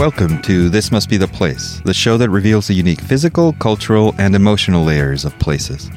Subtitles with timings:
[0.00, 4.14] Welcome to This Must Be the Place, the show that reveals the unique physical, cultural,
[4.16, 5.90] and emotional layers of places.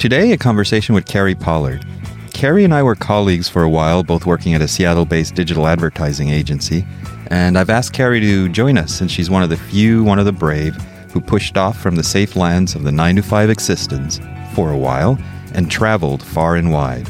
[0.00, 1.86] Today, a conversation with Carrie Pollard.
[2.34, 5.68] Carrie and I were colleagues for a while, both working at a Seattle based digital
[5.68, 6.84] advertising agency,
[7.28, 10.24] and I've asked Carrie to join us since she's one of the few, one of
[10.24, 10.74] the brave,
[11.12, 14.18] who pushed off from the safe lands of the 9 to 5 existence
[14.56, 15.16] for a while
[15.54, 17.06] and traveled far and wide.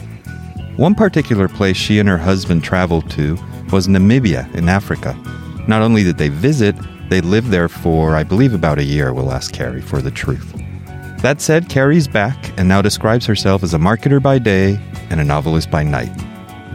[0.76, 3.38] One particular place she and her husband traveled to
[3.72, 5.16] was Namibia in Africa.
[5.70, 6.74] Not only did they visit,
[7.10, 9.14] they lived there for, I believe, about a year.
[9.14, 10.52] We'll ask Carrie for the truth.
[11.22, 15.24] That said, Carrie's back and now describes herself as a marketer by day and a
[15.24, 16.10] novelist by night.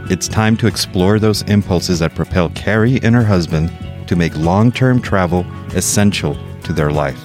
[0.09, 3.69] It's time to explore those impulses that propel Carrie and her husband
[4.07, 7.21] to make long term travel essential to their life.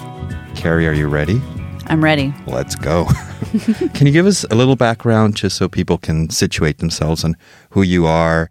[0.57, 1.41] Carrie, are you ready?
[1.87, 2.35] I'm ready.
[2.49, 3.05] Let's go.
[3.95, 7.37] can you give us a little background just so people can situate themselves on
[7.71, 8.51] who you are,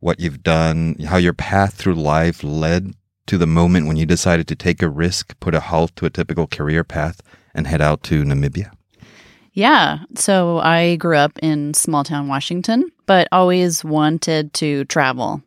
[0.00, 2.94] what you've done, how your path through life led
[3.26, 6.10] to the moment when you decided to take a risk, put a halt to a
[6.10, 7.20] typical career path,
[7.54, 8.70] and head out to Namibia?
[9.52, 9.98] Yeah.
[10.14, 15.42] So I grew up in small town Washington, but always wanted to travel.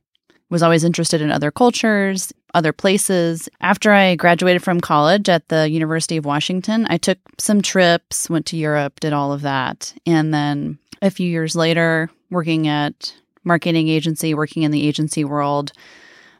[0.50, 3.48] Was always interested in other cultures, other places.
[3.62, 8.46] After I graduated from college at the University of Washington, I took some trips, went
[8.48, 9.94] to Europe, did all of that.
[10.06, 15.72] And then a few years later, working at marketing agency, working in the agency world,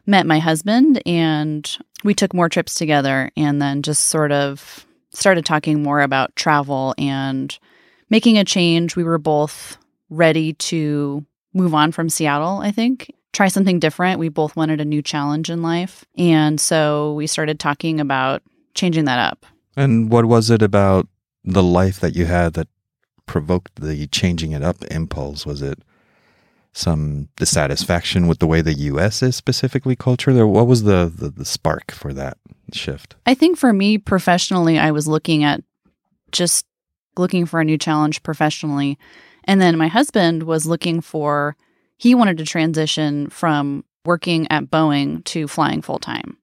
[0.06, 5.44] met my husband and we took more trips together and then just sort of started
[5.44, 7.58] talking more about travel and
[8.10, 8.96] making a change.
[8.96, 9.76] We were both
[10.10, 14.18] ready to move on from Seattle, I think, try something different.
[14.18, 16.04] We both wanted a new challenge in life.
[16.16, 18.42] And so we started talking about
[18.74, 19.46] changing that up.
[19.76, 21.08] And what was it about
[21.44, 22.68] the life that you had that
[23.26, 25.46] provoked the changing it up impulse?
[25.46, 25.78] Was it
[26.72, 30.36] some dissatisfaction with the way the US is specifically cultured?
[30.36, 32.38] Or what was the, the, the spark for that
[32.72, 33.16] shift?
[33.26, 35.62] I think for me professionally, I was looking at
[36.30, 36.66] just
[37.16, 38.98] looking for a new challenge professionally.
[39.44, 41.56] And then my husband was looking for
[41.98, 46.36] he wanted to transition from working at Boeing to flying full time.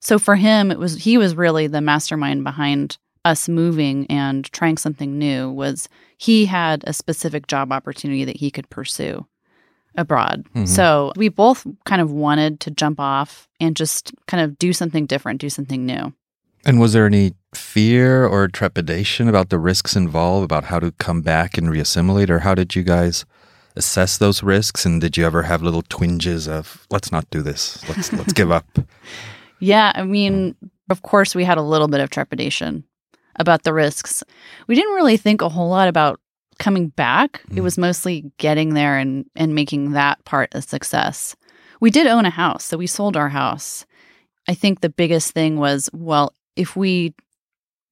[0.00, 4.78] So for him, it was he was really the mastermind behind us moving and trying
[4.78, 9.26] something new was he had a specific job opportunity that he could pursue
[9.96, 10.44] abroad.
[10.54, 10.66] Mm-hmm.
[10.66, 15.06] So we both kind of wanted to jump off and just kind of do something
[15.06, 16.12] different, do something new.
[16.64, 21.22] And was there any fear or trepidation about the risks involved, about how to come
[21.22, 23.24] back and reassimilate, or how did you guys
[23.76, 27.88] assess those risks and did you ever have little twinges of let's not do this
[27.88, 28.66] let's let's give up
[29.60, 30.56] yeah i mean
[30.90, 32.84] of course we had a little bit of trepidation
[33.36, 34.24] about the risks
[34.66, 36.20] we didn't really think a whole lot about
[36.60, 37.56] coming back mm.
[37.56, 41.34] it was mostly getting there and and making that part a success
[41.80, 43.84] we did own a house so we sold our house
[44.48, 47.12] i think the biggest thing was well if we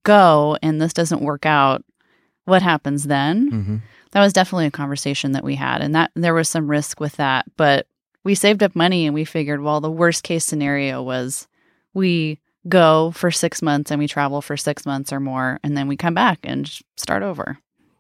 [0.04, 1.84] go and this doesn't work out
[2.44, 3.76] what happens then mm-hmm
[4.12, 7.16] that was definitely a conversation that we had and that there was some risk with
[7.16, 7.86] that but
[8.24, 11.46] we saved up money and we figured well the worst case scenario was
[11.94, 15.88] we go for 6 months and we travel for 6 months or more and then
[15.88, 17.58] we come back and start over.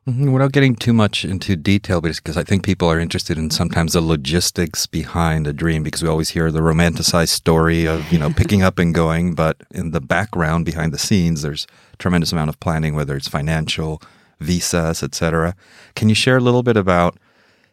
[0.08, 3.92] Mm-hmm, without getting too much into detail, because I think people are interested in sometimes
[3.92, 8.30] the logistics behind a dream, because we always hear the romanticized story of you know
[8.30, 11.66] picking up and going, but in the background behind the scenes, there's
[11.98, 14.00] tremendous amount of planning, whether it's financial,
[14.40, 15.54] visas, etc.
[15.94, 17.18] Can you share a little bit about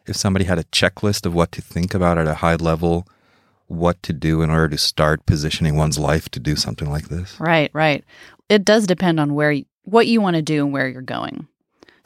[0.06, 3.08] if somebody had a checklist of what to think about at a high level,
[3.66, 7.40] what to do in order to start positioning one's life to do something like this?
[7.40, 8.04] Right, right.
[8.50, 11.48] It does depend on where what you want to do and where you're going.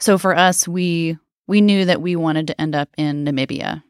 [0.01, 1.17] So for us, we
[1.47, 3.83] we knew that we wanted to end up in Namibia.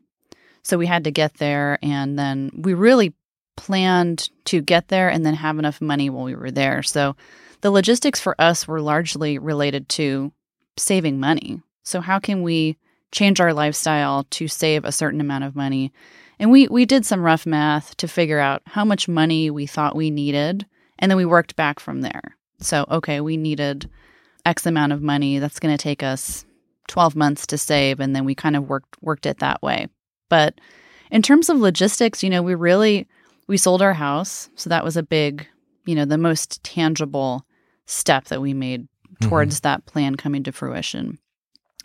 [0.62, 3.14] So we had to get there and then we really
[3.56, 6.84] planned to get there and then have enough money while we were there.
[6.84, 7.16] So
[7.62, 10.32] the logistics for us were largely related to
[10.78, 11.62] saving money.
[11.84, 12.78] So how can we
[13.12, 15.94] change our lifestyle to save a certain amount of money?
[16.40, 19.96] And we we did some rough math to figure out how much money we thought
[19.96, 20.66] we needed,
[21.00, 22.36] and then we worked back from there.
[22.60, 23.90] So, okay, we needed
[24.46, 25.40] X amount of money.
[25.40, 26.46] That's going to take us
[26.88, 29.88] 12 months to save and then we kind of worked worked it that way.
[30.30, 30.60] But
[31.12, 33.08] in terms of logistics, you know, we really
[33.48, 35.48] we sold our house, so that was a big,
[35.86, 37.46] you know, the most tangible
[37.86, 38.88] step that we made
[39.20, 39.64] towards mm-hmm.
[39.64, 41.20] that plan coming to fruition.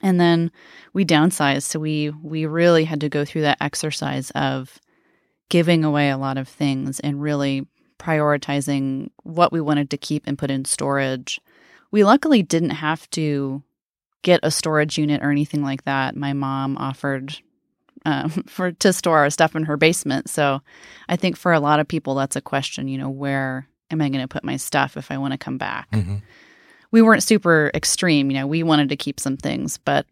[0.03, 0.53] And then
[0.93, 4.81] we downsized, so we we really had to go through that exercise of
[5.49, 7.67] giving away a lot of things and really
[7.99, 11.41] prioritizing what we wanted to keep and put in storage.
[11.91, 13.63] We luckily didn't have to
[14.23, 16.17] get a storage unit or anything like that.
[16.17, 17.39] My mom offered
[18.05, 20.29] um, for to store our stuff in her basement.
[20.31, 20.61] So
[21.09, 22.89] I think for a lot of people, that's a question.
[22.89, 25.59] You know, where am I going to put my stuff if I want to come
[25.59, 25.91] back?
[25.93, 26.17] Mm-hmm.
[26.91, 28.31] We weren't super extreme.
[28.31, 30.07] You know, we wanted to keep some things, but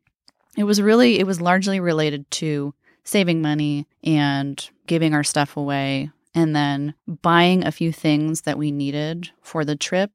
[0.57, 2.75] it was really it was largely related to
[3.05, 8.73] saving money and giving our stuff away and then buying a few things that we
[8.73, 10.11] needed for the trip.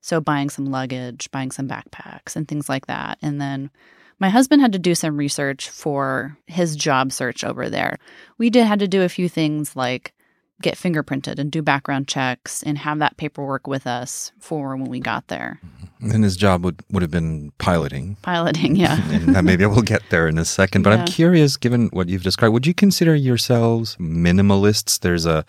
[0.00, 3.18] So, buying some luggage, buying some backpacks, and things like that.
[3.22, 3.70] And then
[4.18, 7.98] my husband had to do some research for his job search over there.
[8.38, 10.14] We did had to do a few things like
[10.62, 15.00] get fingerprinted and do background checks and have that paperwork with us for when we
[15.00, 15.60] got there.
[15.62, 16.10] Mm-hmm.
[16.12, 18.16] And his job would, would have been piloting.
[18.22, 18.98] Piloting, yeah.
[19.10, 20.82] and maybe we'll get there in a second.
[20.82, 21.00] But Yeah.
[21.00, 24.98] I'm curious, given what you've described, would you consider yourselves minimalists?
[25.00, 25.44] There's a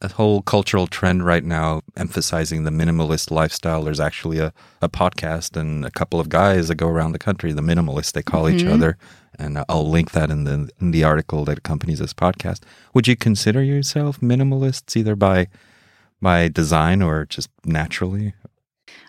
[0.00, 3.82] a whole cultural trend right now emphasizing the minimalist lifestyle.
[3.82, 7.52] There's actually a, a podcast and a couple of guys that go around the country,
[7.52, 8.72] the minimalists, they call each Mhm.
[8.74, 8.96] other.
[9.40, 12.60] And I'll link that in the in the article that accompanies this podcast.
[12.94, 15.48] Would you consider yourself minimalists either by
[16.20, 18.34] by design or just naturally?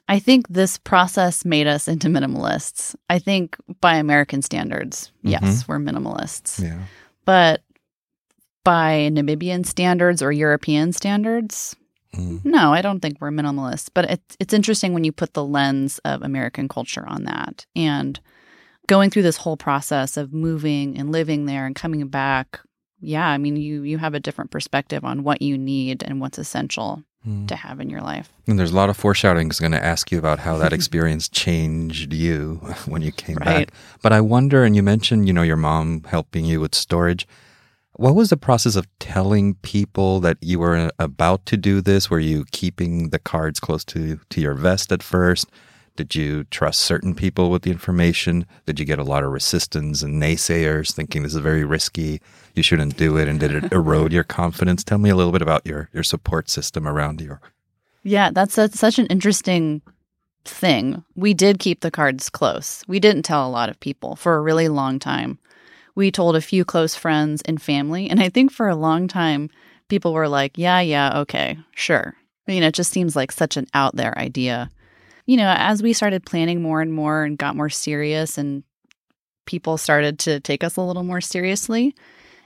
[0.07, 2.95] I think this process made us into minimalists.
[3.09, 6.61] I think by American standards, yes, we're minimalists.
[6.63, 6.79] Yeah.
[7.25, 7.61] But
[8.73, 11.75] by Namibian standards or European standards,
[12.15, 12.43] Mm.
[12.43, 13.89] no, I don't think we're minimalists.
[13.93, 18.19] But it's it's interesting when you put the lens of American culture on that and
[18.87, 22.47] going through this whole process of moving and living there and coming back.
[22.99, 26.39] Yeah, I mean, you you have a different perspective on what you need and what's
[26.39, 27.47] essential Mm.
[27.49, 28.29] to have in your life.
[28.47, 29.47] And there's a lot of foreshadowing.
[29.51, 32.61] I'm going to ask you about how that experience changed you
[32.91, 33.67] when you came Right.
[33.67, 33.73] back.
[34.01, 37.27] But I wonder, and you mentioned, you know, your mom helping you with storage.
[37.99, 42.09] What was the process of telling people that you were uh, about to do this?
[42.09, 45.49] Were you keeping the cards close to, to your vest at first?
[45.97, 48.45] Did you trust certain people with the information?
[48.65, 52.21] Did you get a lot of resistance and naysayers thinking this is very risky?
[52.55, 53.27] You shouldn't do it.
[53.27, 54.81] And did it erode your confidence?
[54.81, 57.37] Tell me a little bit about your, your support system around you.
[58.03, 59.81] Yeah, that's a, such an interesting
[60.45, 61.03] thing.
[61.17, 62.81] We did keep the cards close.
[62.87, 65.37] We didn't tell a lot of people for a really long time.
[65.99, 68.09] We told a few close friends and family.
[68.09, 69.49] And I think for a long time,
[69.89, 72.15] people were like, yeah, yeah, okay, sure.
[72.47, 74.69] You know, it just seems like such an out there idea.
[75.25, 78.63] You know, as we started planning more and more and got more serious, and
[79.45, 81.93] people started to take us a little more seriously.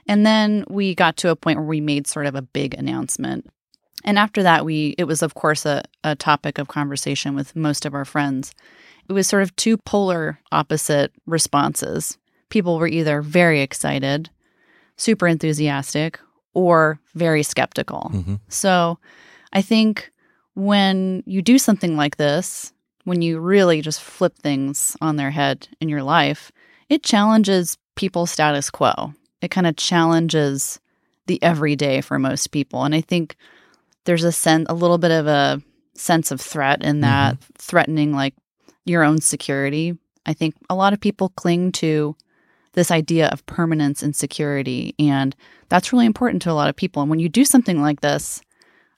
[0.08, 3.48] And then we got to a point where we made sort of a big announcement
[4.04, 7.86] and after that, we it was of course a, a topic of conversation with most
[7.86, 8.52] of our friends.
[9.08, 12.18] It was sort of two polar opposite responses.
[12.54, 14.30] People were either very excited,
[14.96, 16.20] super enthusiastic,
[16.52, 18.12] or very skeptical.
[18.14, 18.34] Mm-hmm.
[18.48, 19.00] So
[19.52, 20.08] I think
[20.54, 22.72] when you do something like this,
[23.02, 26.52] when you really just flip things on their head in your life,
[26.88, 29.12] it challenges people's status quo.
[29.42, 30.78] It kind of challenges
[31.26, 32.84] the everyday for most people.
[32.84, 33.34] And I think
[34.04, 35.60] there's a sense, a little bit of a
[35.94, 38.34] sense of threat in that threatening like
[38.84, 39.98] your own security.
[40.24, 42.14] I think a lot of people cling to
[42.74, 44.94] this idea of permanence and security.
[44.98, 45.34] And
[45.68, 47.02] that's really important to a lot of people.
[47.02, 48.40] And when you do something like this,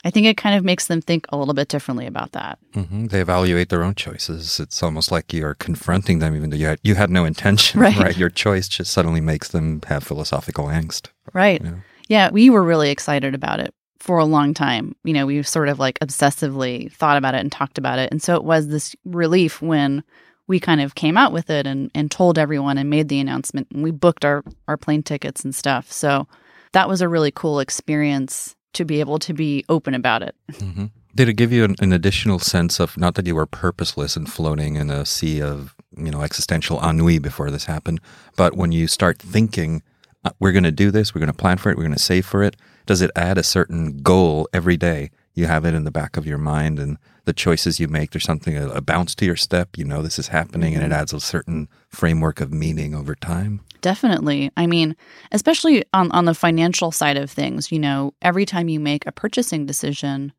[0.04, 2.58] I think it kind of makes them think a little bit differently about that.
[2.74, 4.60] hmm They evaluate their own choices.
[4.60, 8.16] It's almost like you're confronting them, even though you had, you had no intention, Right.
[8.16, 11.08] Your choice just suddenly makes them have philosophical angst.
[11.32, 11.60] Right.
[11.62, 11.74] Yeah.
[12.08, 14.94] Yeah, we were really excited about it for a long time.
[15.02, 18.12] You know, we sort of like obsessively thought about it and talked about it.
[18.12, 20.04] And so it was this relief when
[20.46, 23.68] we kind of came out with it and, and told everyone and made the announcement
[23.72, 25.90] and we booked our, our plane tickets and stuff.
[25.90, 26.28] So
[26.72, 30.34] that was a really cool experience to be able to be open about it.
[30.58, 34.16] hmm Did it give you an, an additional sense of not that you were purposeless
[34.16, 38.00] and floating in a sea of you know existential ennui before this happened,
[38.36, 39.82] but when you start thinking,
[40.24, 41.98] uh, we're going to do this, we're going to plan for it, we're going to
[41.98, 45.10] save for it, does it add a certain goal every day?
[45.36, 48.24] You have it in the back of your mind, and the choices you make, there's
[48.24, 49.76] something a, a bounce to your step.
[49.76, 51.00] You know this is happening, and it mm-hmm.
[51.00, 53.60] adds a certain framework of meaning over time.
[53.82, 54.50] Definitely.
[54.56, 54.96] I mean,
[55.30, 59.12] especially on, on the financial side of things, you know, every time you make a
[59.12, 60.32] purchasing decision,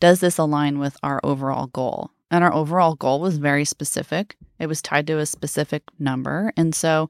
[0.00, 2.10] does this align with our overall goal?
[2.30, 4.36] And our overall goal was very specific.
[4.58, 6.52] It was tied to a specific number.
[6.56, 7.08] And so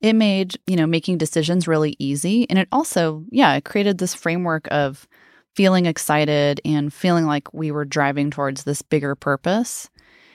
[0.00, 2.48] it made, you know, making decisions really easy.
[2.48, 5.06] And it also, yeah, it created this framework of
[5.54, 9.88] feeling excited and feeling like we were driving towards this bigger purpose.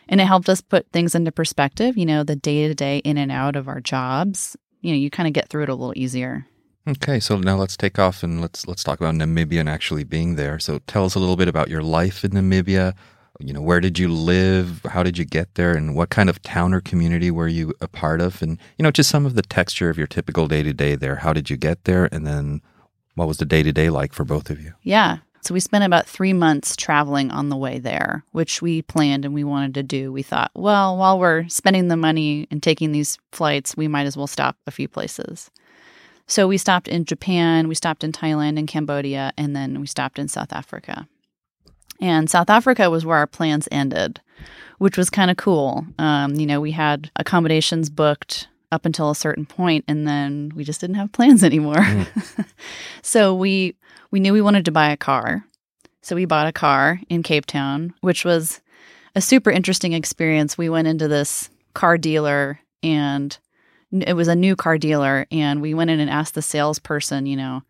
[0.07, 3.17] And it helped us put things into perspective, you know, the day to day in
[3.17, 4.55] and out of our jobs.
[4.81, 6.45] You know, you kind of get through it a little easier.
[6.87, 10.35] Okay, so now let's take off and let's let's talk about Namibia and actually being
[10.35, 10.59] there.
[10.59, 12.93] So tell us a little bit about your life in Namibia.
[13.39, 14.81] you know, where did you live?
[14.85, 15.75] How did you get there?
[15.75, 18.43] And what kind of town or community were you a part of?
[18.43, 21.15] And, you know, just some of the texture of your typical day to day there.
[21.15, 22.07] How did you get there?
[22.11, 22.61] And then
[23.15, 24.73] what was the day to day like for both of you?
[24.83, 25.17] Yeah.
[25.41, 29.33] So we spent about three months traveling on the way there, which we planned and
[29.33, 30.11] we wanted to do.
[30.11, 34.17] We thought, well, while we're spending the money and taking these flights, we might as
[34.17, 35.51] well stop a few places.
[36.25, 40.17] So we stopped in Japan, we stopped in Thailand and Cambodia, and then we stopped
[40.17, 41.07] in South Africa.
[42.01, 44.19] And South Africa was where our plans ended,
[44.79, 45.85] which was kind of cool.
[45.99, 50.63] Um, you know, we had accommodations booked up until a certain point, and then we
[50.63, 51.75] just didn't have plans anymore.
[51.75, 52.45] Mm.
[53.01, 53.75] so we
[54.11, 55.45] we knew we wanted to buy a car,
[56.01, 58.61] so we bought a car in Cape Town, which was
[59.15, 60.57] a super interesting experience.
[60.57, 63.37] We went into this car dealer, and
[63.91, 67.37] it was a new car dealer, and we went in and asked the salesperson, you
[67.37, 67.63] know,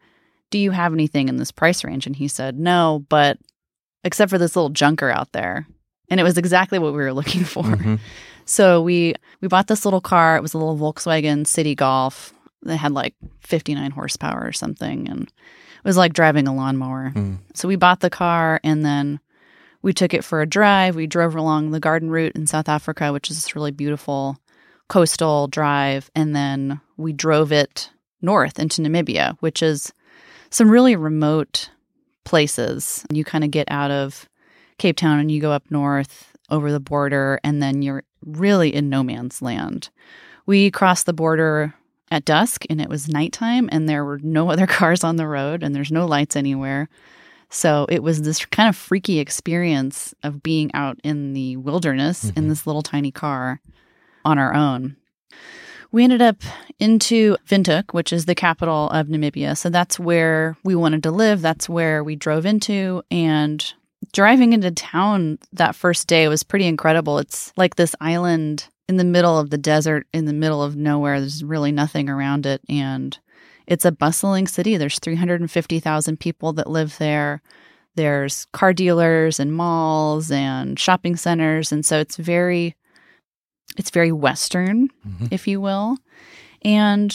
[0.50, 2.08] do you have anything in this price range?
[2.08, 3.38] And he said, no, but
[4.04, 5.68] except for this little junker out there.
[6.10, 7.64] And it was exactly what we were looking for.
[7.64, 7.96] Mm-hmm.
[8.46, 10.38] So we we bought this little car.
[10.38, 12.34] It was a little Volkswagen Citi Golf.
[12.64, 17.12] That had like 59 horsepower or something and it was like driving a lawnmower.
[17.14, 17.38] Mm.
[17.54, 19.20] So we bought the car and then
[19.84, 20.96] we took it for a drive.
[20.96, 24.40] We drove along the garden route in South Africa, which is this really beautiful
[24.88, 29.94] coastal drive, and then we drove it north into Namibia, which is
[30.50, 31.70] some really remote
[32.24, 33.06] places.
[33.12, 34.28] You kind of get out of
[34.78, 38.90] Cape Town and you go up north over the border, and then you're really in
[38.90, 39.90] no man's land.
[40.46, 41.74] We crossed the border
[42.12, 45.64] at dusk and it was nighttime, and there were no other cars on the road,
[45.64, 46.90] and there's no lights anywhere.
[47.50, 52.38] So it was this kind of freaky experience of being out in the wilderness mm-hmm.
[52.38, 53.62] in this little tiny car
[54.24, 54.98] on our own.
[55.92, 56.38] We ended up
[56.80, 59.56] into Windhoek, which is the capital of Namibia.
[59.56, 61.42] So that's where we wanted to live.
[61.42, 63.02] That's where we drove into.
[63.10, 63.74] And
[64.14, 67.20] driving into town that first day was pretty incredible.
[67.20, 71.20] It's like this island in the middle of the desert, in the middle of nowhere.
[71.20, 72.62] There's really nothing around it.
[72.70, 73.18] And
[73.68, 74.78] it's a bustling city.
[74.78, 77.42] There's 350,000 people that live there.
[77.96, 81.72] There's car dealers and malls and shopping centers.
[81.72, 82.76] And so it's very
[83.78, 85.28] it's very Western, mm-hmm.
[85.32, 85.98] if you will.
[86.62, 87.14] And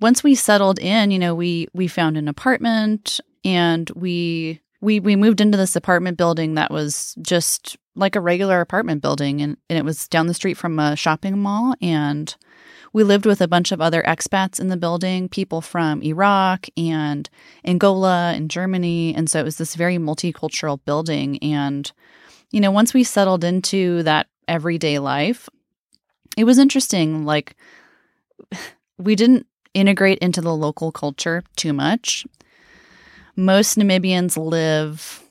[0.00, 5.16] once we settled in, you know, we we found an apartment and we we we
[5.16, 9.78] moved into this apartment building that was just like a regular apartment building and, and
[9.78, 12.36] it was down the street from a shopping mall and
[12.96, 17.28] we lived with a bunch of other expats in the building, people from Iraq and
[17.62, 19.14] Angola and Germany.
[19.14, 21.38] And so it was this very multicultural building.
[21.42, 21.92] And,
[22.52, 25.46] you know, once we settled into that everyday life,
[26.38, 27.26] it was interesting.
[27.26, 27.54] Like,
[28.98, 32.24] we didn't integrate into the local culture too much.
[33.36, 35.22] Most Namibians live,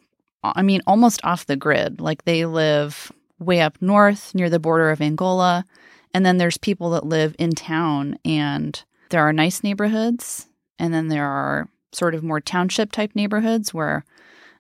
[0.43, 1.99] I mean, almost off the grid.
[1.99, 5.65] Like, they live way up north near the border of Angola.
[6.13, 10.47] And then there's people that live in town, and there are nice neighborhoods.
[10.79, 14.05] And then there are sort of more township type neighborhoods where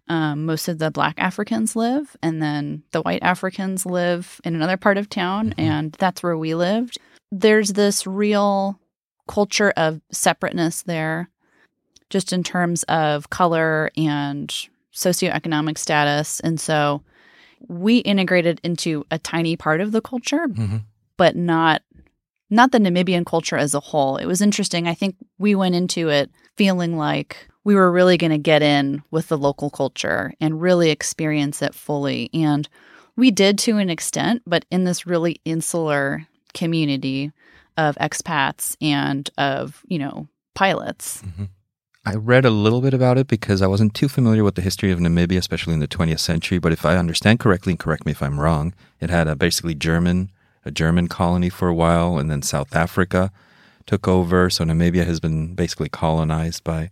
[0.07, 4.77] um, most of the black Africans live, and then the white Africans live in another
[4.77, 5.61] part of town, mm-hmm.
[5.61, 6.97] and that's where we lived.
[7.31, 8.79] There's this real
[9.27, 11.29] culture of separateness there,
[12.09, 14.53] just in terms of color and
[14.93, 16.39] socioeconomic status.
[16.39, 17.01] And so
[17.67, 20.77] we integrated into a tiny part of the culture, mm-hmm.
[21.17, 21.81] but not
[22.49, 24.17] not the Namibian culture as a whole.
[24.17, 24.87] It was interesting.
[24.87, 29.03] I think we went into it feeling like we were really going to get in
[29.09, 32.29] with the local culture and really experience it fully.
[32.33, 32.69] And
[33.15, 37.31] we did to an extent, but in this really insular community
[37.77, 41.23] of expats and of, you know, pilots.
[41.23, 41.45] Mm-hmm.
[42.07, 44.91] I read a little bit about it because I wasn't too familiar with the history
[44.91, 46.59] of Namibia, especially in the 20th century.
[46.59, 49.73] But if I understand correctly, and correct me if I'm wrong, it had a basically
[49.73, 50.31] German,
[50.63, 53.31] a German colony for a while, and then South Africa
[53.87, 54.51] took over.
[54.51, 56.91] So Namibia has been basically colonized by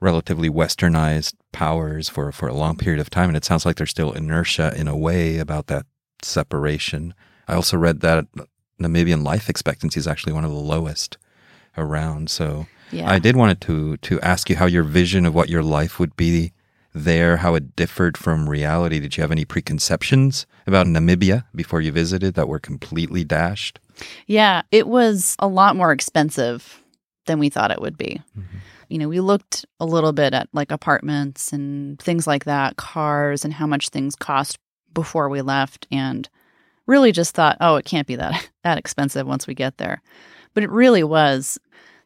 [0.00, 3.28] relatively westernized powers for, for a long period of time.
[3.28, 5.86] And it sounds like there's still inertia in a way about that
[6.22, 7.14] separation.
[7.46, 8.26] I also read that
[8.80, 11.18] Namibian life expectancy is actually one of the lowest
[11.76, 12.30] around.
[12.30, 13.10] So yeah.
[13.10, 16.16] I did want to to ask you how your vision of what your life would
[16.16, 16.52] be
[16.94, 19.00] there, how it differed from reality.
[19.00, 23.80] Did you have any preconceptions about Namibia before you visited that were completely dashed?
[24.26, 26.82] Yeah, it was a lot more expensive
[27.26, 28.22] than we thought it would be.
[28.38, 28.58] Mm-hmm
[28.88, 33.44] you know, we looked a little bit at like apartments and things like that, cars
[33.44, 34.58] and how much things cost
[34.92, 36.28] before we left and
[36.86, 40.00] really just thought, oh, it can't be that that expensive once we get there.
[40.54, 41.58] But it really was.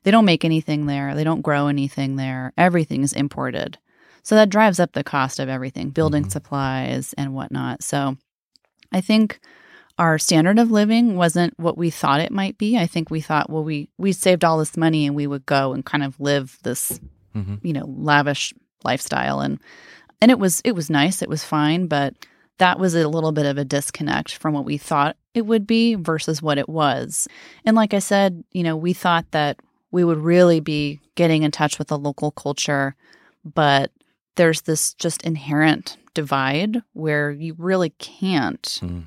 [0.02, 1.14] They don't make anything there.
[1.14, 2.52] They don't grow anything there.
[2.56, 3.78] Everything is imported.
[4.22, 7.82] So that drives up the cost of everything, building supplies and whatnot.
[7.82, 8.16] So
[8.92, 9.40] I think
[9.98, 12.78] our standard of living wasn't what we thought it might be.
[12.78, 15.72] I think we thought, well, we we saved all this money and we would go
[15.72, 17.00] and kind of live this,
[17.32, 19.60] hmm you know, lavish lifestyle and
[20.20, 22.14] and it was it was nice, it was fine, but
[22.58, 25.94] that was a little bit of a disconnect from what we thought it would be
[25.94, 27.28] versus what it was.
[27.64, 29.58] And like I said, you know, we thought that
[29.90, 32.94] we would really be getting in touch with the local culture,
[33.44, 33.90] but
[34.36, 39.06] there's this just inherent divide where you really can't Mm.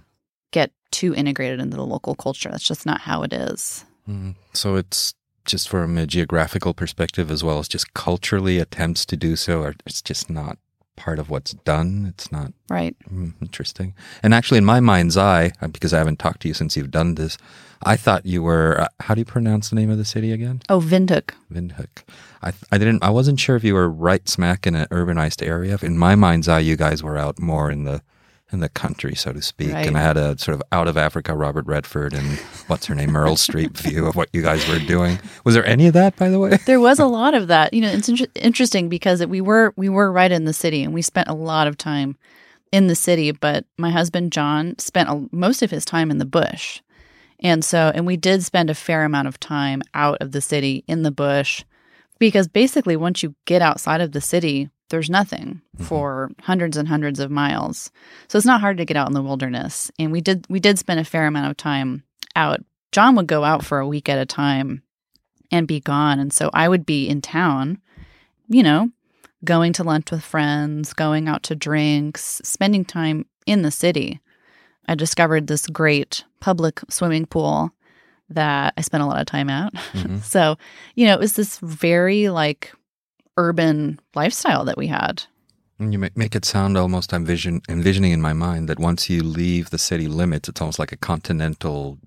[0.51, 2.49] get too integrated into the local culture.
[2.49, 3.85] That's just not how it is.
[4.09, 4.35] Mm.
[4.53, 5.13] So it's
[5.45, 9.73] just from a geographical perspective as well as just culturally attempts to do so are
[9.85, 10.57] it's just not
[11.01, 12.05] part of what's done.
[12.11, 12.95] It's not Right.
[13.11, 13.93] mm, interesting.
[14.23, 16.91] And actually, in my mind's eye, uh, because I haven't talked to you since you've
[16.91, 17.37] done this,
[17.83, 18.81] I thought you were.
[18.81, 20.61] Uh, how do you pronounce the name of the city again?
[20.69, 21.31] Oh, Windhoek.
[21.51, 22.03] Windhoek.
[22.43, 23.03] I I didn't.
[23.03, 25.77] I wasn't sure if you were right smack in an urbanized area.
[25.81, 28.01] In my mind's eye, you guys were out more in the
[28.51, 29.73] in the country, so to speak.
[29.73, 29.87] Right.
[29.87, 33.11] And I had a sort of out of Africa Robert Redford and what's her name
[33.11, 35.19] Meryl Streep view of what you guys were doing.
[35.45, 36.57] Was there any of that, by the way?
[36.65, 37.73] There was a lot of that.
[37.73, 40.93] You know, it's inter- interesting because we were we were right in the city and
[40.93, 42.17] we spent a lot of time
[42.71, 46.25] in the city, but my husband John spent a, most of his time in the
[46.25, 46.81] bush.
[47.39, 50.83] And so and we did spend a fair amount of time out of the city
[50.87, 51.63] in the bush
[52.19, 57.19] because basically once you get outside of the city, there's nothing for hundreds and hundreds
[57.19, 57.91] of miles.
[58.27, 59.89] So it's not hard to get out in the wilderness.
[59.97, 62.03] And we did we did spend a fair amount of time
[62.35, 62.59] out.
[62.91, 64.83] John would go out for a week at a time
[65.51, 66.19] and be gone.
[66.19, 67.79] And so I would be in town,
[68.47, 68.89] you know,
[69.43, 74.19] going to lunch with friends, going out to drinks, spending time in the city.
[74.87, 77.71] I discovered this great public swimming pool
[78.29, 79.73] that I spent a lot of time at.
[79.73, 80.23] Mhm.
[80.23, 80.57] So,
[80.95, 82.73] you know, it was this very like
[83.37, 85.23] urban lifestyle that we had.
[85.79, 89.09] And you make, make it sound almost I'm vision, envisioning in my mind that once
[89.09, 91.97] you leave the city limits, it's almost like a continental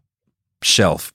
[0.62, 1.12] shelf.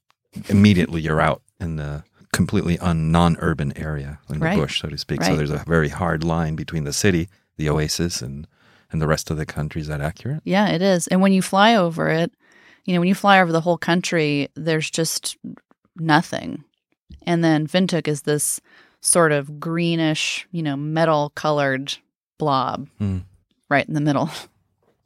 [0.50, 2.04] Immediately you're out in the
[2.34, 4.58] completely un, non-urban area in the Right.
[4.58, 5.24] bush, so to speak.
[5.24, 8.48] So there's a very hard line between the city, the oasis, and
[8.92, 9.82] and the rest of the country.
[9.82, 10.42] Is that accurate?
[10.46, 11.08] Yeah, it is.
[11.08, 12.32] And when you fly over it,
[12.86, 15.38] you know, when you fly over the whole country, there's just
[15.96, 16.64] nothing.
[17.24, 18.60] And then Windhoek is this
[19.02, 21.98] sort of greenish, you know, metal colored
[22.38, 23.20] blob Hmm.
[23.70, 24.30] right in the middle.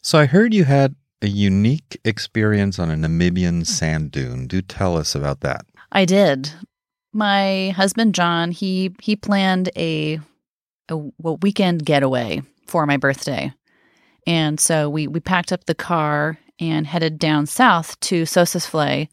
[0.06, 4.48] So I heard you had a unique experience on a Namibian sand dune.
[4.48, 5.66] Do tell us about that.
[5.94, 6.52] I did.
[7.14, 10.20] My husband John, he he planned a
[10.90, 13.54] a, a weekend getaway for my birthday.
[14.28, 19.08] And so we we packed up the car and headed down south to Sossusvlei,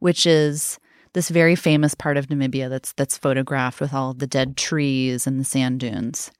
[0.00, 0.78] which is
[1.14, 5.40] this very famous part of Namibia that's that's photographed with all the dead trees and
[5.40, 6.30] the sand dunes.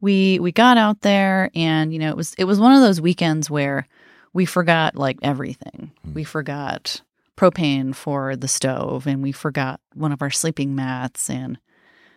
[0.00, 3.00] We we got out there and you know it was it was one of those
[3.00, 3.86] weekends where
[4.32, 5.92] we forgot like everything.
[6.14, 7.02] We forgot
[7.36, 11.58] propane for the stove and we forgot one of our sleeping mats and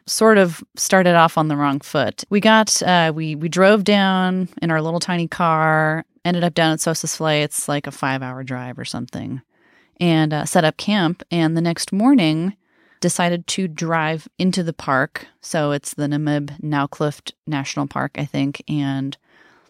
[0.07, 2.23] sort of started off on the wrong foot.
[2.29, 6.73] We got uh, we we drove down in our little tiny car, ended up down
[6.73, 7.43] at Sossusvlei.
[7.43, 9.41] It's like a five hour drive or something,
[10.01, 11.23] and uh, set up camp.
[11.31, 12.57] And the next morning,
[13.01, 15.27] decided to drive into the park.
[15.41, 19.17] So it's the Namib Naukluft National Park, I think, and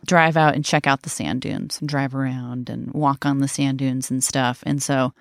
[0.06, 3.48] drive out and check out the sand dunes and drive around and walk on the
[3.48, 4.62] sand dunes and stuff.
[4.66, 5.14] And so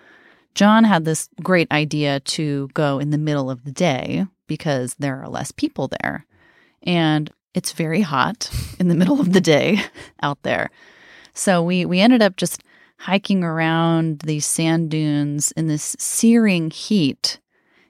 [0.54, 5.22] John had this great idea to go in the middle of the day because there
[5.22, 6.26] are less people there.
[6.82, 9.80] And it's very hot in the middle of the day
[10.22, 10.70] out there.
[11.32, 12.64] So we we ended up just
[13.00, 17.40] hiking around these sand dunes in this searing heat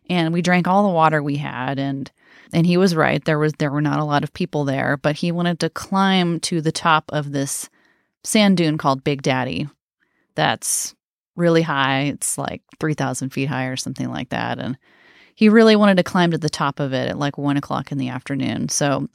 [0.09, 2.13] and we drank all the water we had and
[2.53, 5.17] and he was right there was there were not a lot of people there but
[5.17, 7.69] he wanted to climb to the top of this
[8.23, 9.69] sand dune called Big Daddy.
[10.37, 10.95] That's
[11.35, 14.79] really high it's like 3000 feet high or something like that and
[15.35, 17.99] he really wanted to climb to the top of it at like one o'clock in
[17.99, 18.69] the afternoon.
[18.69, 19.09] So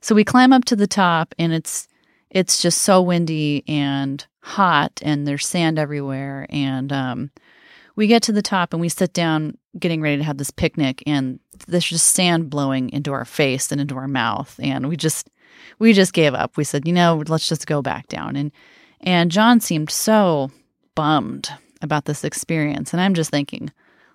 [0.00, 1.88] so we climb up to the top and it's
[2.30, 6.46] it's just so windy and hot and there's sand everywhere.
[6.50, 7.30] And um
[7.96, 11.02] we get to the top and we sit down getting ready to have this picnic
[11.06, 14.58] and there's just sand blowing into our face and into our mouth.
[14.62, 15.30] And we just
[15.78, 16.56] we just gave up.
[16.56, 18.36] We said you know let's just go back down.
[18.36, 18.52] And
[19.00, 20.50] and john seemed so
[20.94, 21.50] bummed
[21.82, 22.92] about this experience.
[22.92, 23.72] And i'm just thinking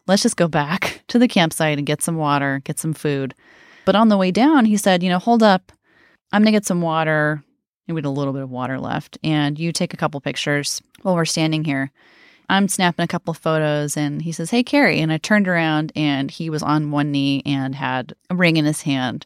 [0.08, 3.34] let's just go back to the campsite and get some water get some food.
[3.84, 5.72] But on the way down he said you know hold up.
[6.32, 7.44] I'm gonna get some water
[7.92, 10.82] and we had a little bit of water left and you take a couple pictures
[11.04, 11.92] while we're standing here
[12.52, 15.00] I'm snapping a couple photos and he says, Hey, Carrie.
[15.00, 18.66] And I turned around and he was on one knee and had a ring in
[18.66, 19.26] his hand.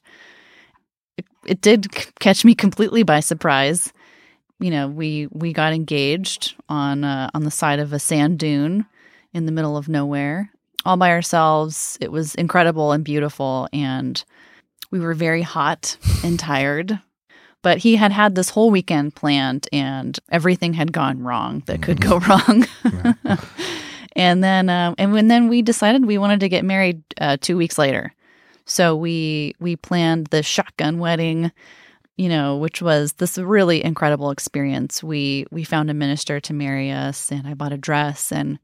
[1.17, 3.91] it, it did catch me completely by surprise.
[4.59, 8.85] You know, we we got engaged on uh, on the side of a sand dune
[9.33, 10.51] in the middle of nowhere,
[10.85, 11.97] all by ourselves.
[11.99, 14.23] It was incredible and beautiful, and
[14.91, 17.01] we were very hot and tired.
[17.65, 21.99] But he had had this whole weekend planned, and everything had gone wrong that could
[21.99, 22.67] go wrong.
[24.15, 27.57] and then, uh, and when then we decided we wanted to get married uh, two
[27.57, 28.13] weeks later.
[28.65, 31.51] So we we planned the shotgun wedding,
[32.17, 35.03] you know, which was this really incredible experience.
[35.03, 38.59] We we found a minister to marry us, and I bought a dress and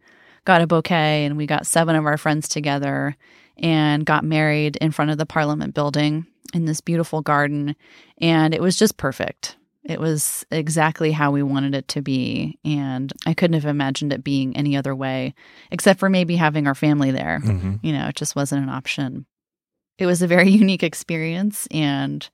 [0.45, 3.17] got a bouquet, and we got seven of our friends together
[3.57, 7.75] and got married in front of the Parliament building in this beautiful garden,
[8.19, 9.55] and it was just perfect.
[9.83, 12.59] It was exactly how we wanted it to be.
[12.63, 15.33] And I couldn't have imagined it being any other way,
[15.71, 17.41] except for maybe having our family there.
[17.43, 17.75] Mm-hmm.
[17.81, 19.25] You know, it just wasn't an option.
[19.97, 21.67] It was a very unique experience.
[21.71, 22.29] And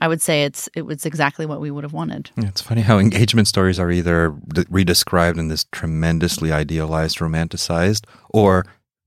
[0.00, 2.30] I would say it's it was exactly what we would have wanted.
[2.36, 8.04] Yeah, it's funny how engagement stories are either d- redescribed in this tremendously idealized, romanticized,
[8.30, 8.64] or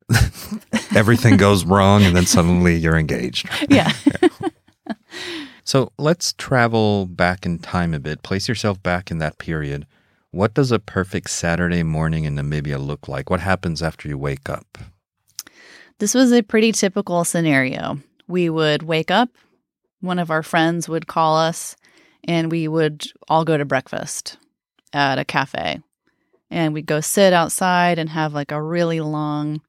[0.95, 3.49] everything goes wrong and then suddenly you're engaged.
[3.69, 3.91] Yeah.
[5.63, 8.23] So let's travel back in time a bit.
[8.23, 9.85] Place yourself back in that period.
[10.31, 13.29] What does a perfect Saturday morning in Namibia look like?
[13.29, 14.79] What happens after you wake up?
[15.99, 17.99] This was a pretty typical scenario.
[18.27, 19.29] We would wake up,
[20.01, 21.75] one of our friends would call us,
[22.23, 24.37] and we would all go to breakfast
[24.91, 25.81] at a cafe.
[26.49, 29.61] And we'd go sit outside and have like a really long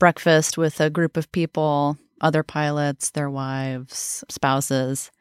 [0.00, 5.12] breakfast with a group of people, other pilots, their wives, spouses.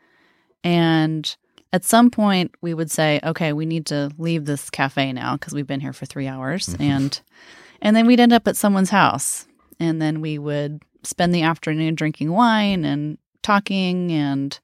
[0.64, 1.36] And
[1.72, 5.54] at some point, we would say, okay, we need to leave this cafe now because
[5.54, 6.76] we've been here for three hours.
[6.80, 7.22] And
[7.82, 9.46] and then we'd end up at someone's house
[9.80, 14.60] and then we would spend the afternoon drinking wine and talking and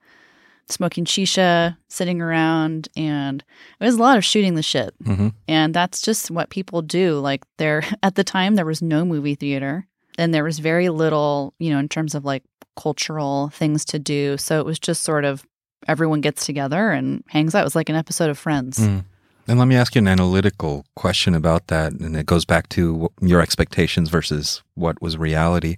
[0.68, 3.44] smoking shisha, sitting around, and
[3.80, 4.94] it was a lot of shooting the shit.
[5.04, 5.30] Mm-hmm.
[5.48, 7.20] And that's just what people do.
[7.20, 11.54] Like there at the time there was no movie theater and there was very little,
[11.60, 12.44] you know, in terms of like
[12.76, 14.38] cultural things to do.
[14.38, 15.46] So it was just sort of
[15.88, 17.62] everyone gets together and hangs out.
[17.62, 18.80] It was like an episode of Friends.
[18.80, 19.06] Mm.
[19.48, 21.94] And let me ask you an analytical question about that.
[21.94, 25.78] And it goes back to your expectations versus what was reality.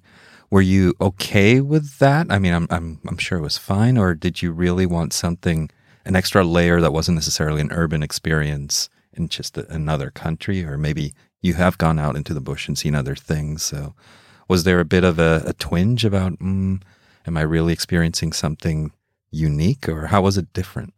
[0.49, 2.27] Were you okay with that?
[2.29, 3.97] I mean, I'm, I'm, I'm sure it was fine.
[3.97, 5.69] Or did you really want something,
[6.05, 10.63] an extra layer that wasn't necessarily an urban experience in just another country?
[10.63, 13.63] Or maybe you have gone out into the bush and seen other things.
[13.63, 13.93] So
[14.47, 16.81] was there a bit of a, a twinge about, mm,
[17.25, 18.91] am I really experiencing something
[19.31, 19.89] unique?
[19.89, 20.93] Or how was it different?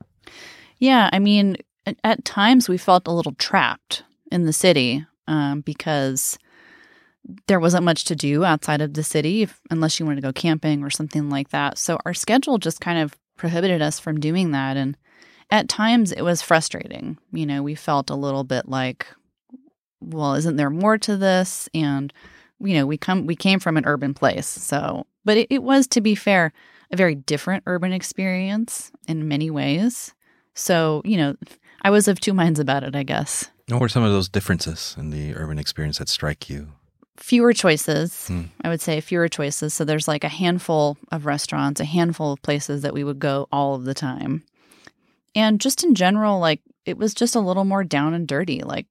[0.78, 1.58] Yeah, I mean,
[2.04, 6.38] at, times we felt a little trapped in the city um, because
[7.48, 10.34] there wasn't much to do outside of the city if, unless you wanted to go
[10.34, 11.78] camping or something like that.
[11.78, 14.78] So our schedule just kind of prohibited us from doing that.
[14.78, 14.98] And
[15.50, 17.18] at times it was frustrating.
[17.32, 19.08] You know, we felt a little bit like,
[20.00, 21.68] well, isn't there more to this?
[21.74, 22.14] And
[22.60, 25.88] you know, we come we came from an urban place, so but it, it was,
[25.88, 26.54] to be fair,
[26.92, 30.14] a very different urban experience in many ways.
[30.56, 31.36] So you know,
[31.82, 32.96] I was of two minds about it.
[32.96, 36.70] I guess What were some of those differences in the urban experience that strike you?
[37.18, 38.28] fewer choices.
[38.28, 38.44] Hmm.
[38.64, 39.74] I would say fewer choices.
[39.74, 43.48] So there's like a handful of restaurants, a handful of places that we would go
[43.52, 44.44] all of the time.
[45.36, 48.88] And just in general, like it was just a little more down and dirty, like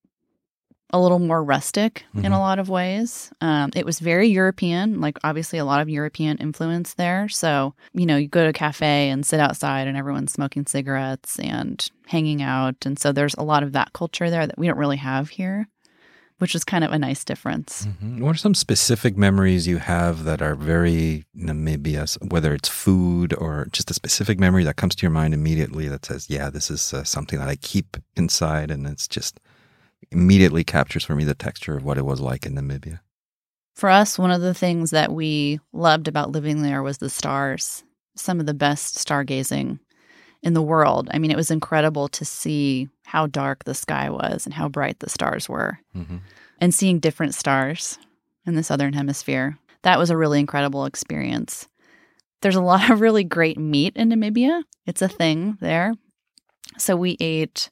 [0.93, 2.35] a little more rustic in Mhm.
[2.35, 3.31] a lot of ways.
[3.43, 7.29] Um, it was very European, like obviously a lot of European influence there.
[7.29, 11.39] So, you know, you go to a cafe and sit outside and everyone's smoking cigarettes
[11.39, 12.87] and hanging out.
[12.87, 15.69] And so there's a lot of that culture there that we don't really have here,
[16.39, 17.87] which is kind of a nice difference.
[18.03, 18.21] Mhm.
[18.21, 23.69] What are some specific memories you have that are very Namibia, whether it's food or
[23.73, 26.95] just a specific memory that comes to your mind immediately that says, yeah, this is
[26.95, 29.39] uh, something that I keep inside and it's just
[30.11, 33.01] immediately captures for me the texture of what it was like in Namibia?
[33.75, 37.85] For us, one of the things that we loved about living there was the stars,
[38.17, 39.79] some of the best stargazing
[40.43, 41.09] in the world.
[41.13, 44.99] I mean, it was incredible to see how dark the sky was and how bright
[45.01, 46.19] the stars were, Mm-hmm.
[46.61, 47.99] and seeing different stars
[48.47, 49.59] in the southern hemisphere.
[49.83, 51.69] That was a really incredible experience.
[52.41, 55.95] There's a lot of really great meat in Namibia, it's a thing there.
[56.79, 57.71] So we ate,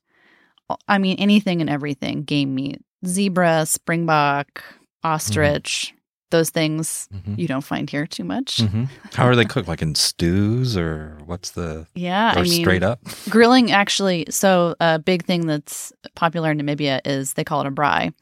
[0.89, 4.63] I mean, anything and everything game meat, zebra, springbok,
[5.05, 5.95] ostrich,
[6.31, 7.35] those things Mm-hmm.
[7.39, 8.57] you don't find here too much.
[8.59, 8.85] Mm-hmm.
[9.15, 9.69] How are they cooked?
[9.69, 13.01] Like in stews or what's the, Yeah, or I mean, straight up?
[13.31, 14.27] grilling actually.
[14.31, 18.13] So a big thing that's popular in Namibia is they call it a braai,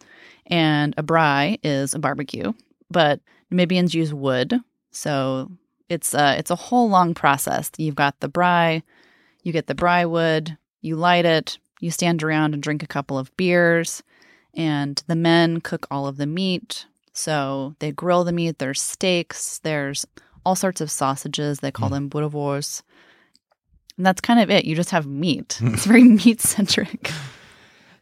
[0.49, 2.53] and a braai is a barbecue,
[2.91, 4.61] but Namibians use wood.
[4.91, 5.51] So
[5.89, 7.71] It's a it's a whole long process.
[7.79, 8.83] You've got the braai,
[9.43, 13.19] you get the braai wood, you light it, you stand around and drink a couple
[13.19, 14.03] of beers,
[14.55, 16.87] and the men cook all of the meat.
[17.13, 18.59] So they grill the meat.
[18.59, 19.59] There's steaks.
[19.59, 20.07] There's
[20.45, 21.61] all sorts of sausages.
[21.61, 21.95] They call hmm.
[21.95, 22.83] them boerewors.
[23.97, 24.65] And that's kind of it.
[24.65, 25.61] You just have meat.
[25.63, 27.11] It's very meat centric.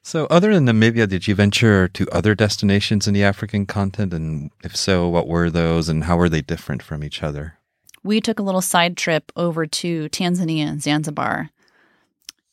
[0.04, 4.12] So, other than Namibia, did you venture to other destinations in the African continent?
[4.12, 7.58] And if so, what were those and how were they different from each other?
[8.02, 11.50] We took a little side trip over to Tanzania and Zanzibar.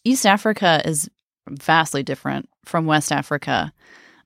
[0.03, 1.09] East Africa is
[1.49, 3.73] vastly different from West Africa.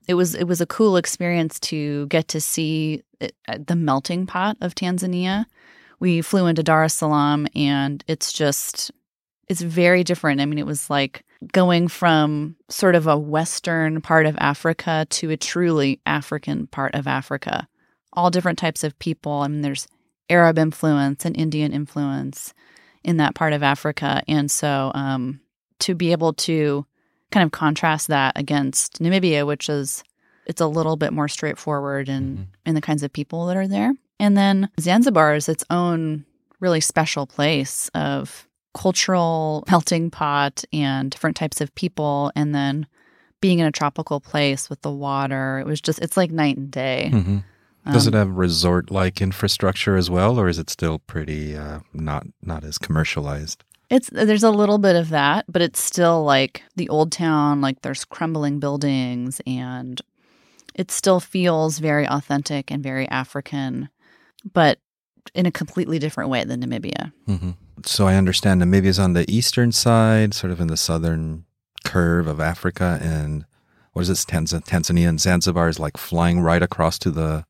[0.06, 3.34] It was it was a cool experience to get to see it,
[3.66, 5.46] the melting pot of Tanzania.
[6.00, 8.90] We flew into Dar es Salaam and it's just
[9.48, 10.40] it's very different.
[10.40, 15.30] I mean, it was like going from sort of a western part of Africa to
[15.30, 17.68] a truly African part of Africa.
[18.12, 19.32] All different types of people.
[19.32, 19.88] I mean, there's
[20.30, 22.54] Arab influence and Indian influence
[23.02, 25.40] in that part of Africa, and so um,
[25.84, 26.86] to be able to
[27.30, 30.02] kind of contrast that against Namibia, which is
[30.46, 32.42] it's a little bit more straightforward in mm-hmm.
[32.66, 33.94] in the kinds of people that are there.
[34.20, 36.24] And then Zanzibar is its own
[36.60, 42.86] really special place of cultural melting pot and different types of people and then
[43.40, 46.70] being in a tropical place with the water it was just it's like night and
[46.70, 47.38] day mm-hmm.
[47.92, 51.80] does um, it have resort like infrastructure as well or is it still pretty uh,
[51.92, 53.62] not not as commercialized
[53.94, 57.82] it's there's a little bit of that, but it's still like the old town, like
[57.82, 60.00] there's crumbling buildings and
[60.74, 63.88] it still feels very authentic and very African,
[64.52, 64.80] but
[65.32, 67.12] in a completely different way than Namibia.
[67.28, 67.50] Mm-hmm.
[67.86, 71.44] So I understand Namibia is on the eastern side, sort of in the southern
[71.84, 73.44] curve of Africa, and
[73.92, 74.24] what is this?
[74.24, 77.44] Tanz- Tanzania and Zanzibar is like flying right across to the.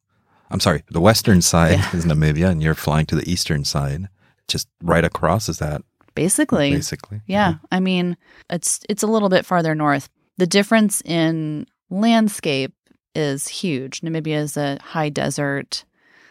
[0.50, 1.96] I'm sorry, the western side yeah.
[1.96, 4.08] is Namibia, and you're flying to the eastern side,
[4.46, 5.48] just right across.
[5.48, 5.82] Is that
[6.14, 6.70] Basically.
[6.70, 7.20] Basically.
[7.26, 7.54] Yeah.
[7.54, 7.66] Mm-hmm.
[7.72, 8.16] I mean,
[8.50, 10.08] it's it's a little bit farther north.
[10.36, 12.74] The difference in landscape
[13.14, 14.00] is huge.
[14.00, 15.84] Namibia is a high desert.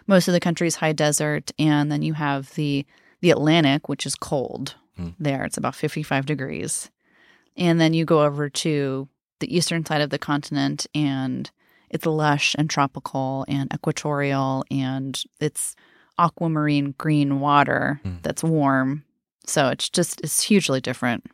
[0.08, 2.86] Most of the country is high desert, and then you have the
[3.22, 4.76] the Atlantic, which is cold.
[5.00, 5.16] Mm.
[5.20, 6.92] There, it's about 55 degrees.
[7.56, 9.08] And then you go over to
[9.40, 11.52] the eastern side of the continent and
[11.90, 15.76] it's lush and tropical and equatorial and it's
[16.18, 18.22] aquamarine green water mm.
[18.22, 19.04] that's warm
[19.46, 21.26] so it's just, it's hugely different.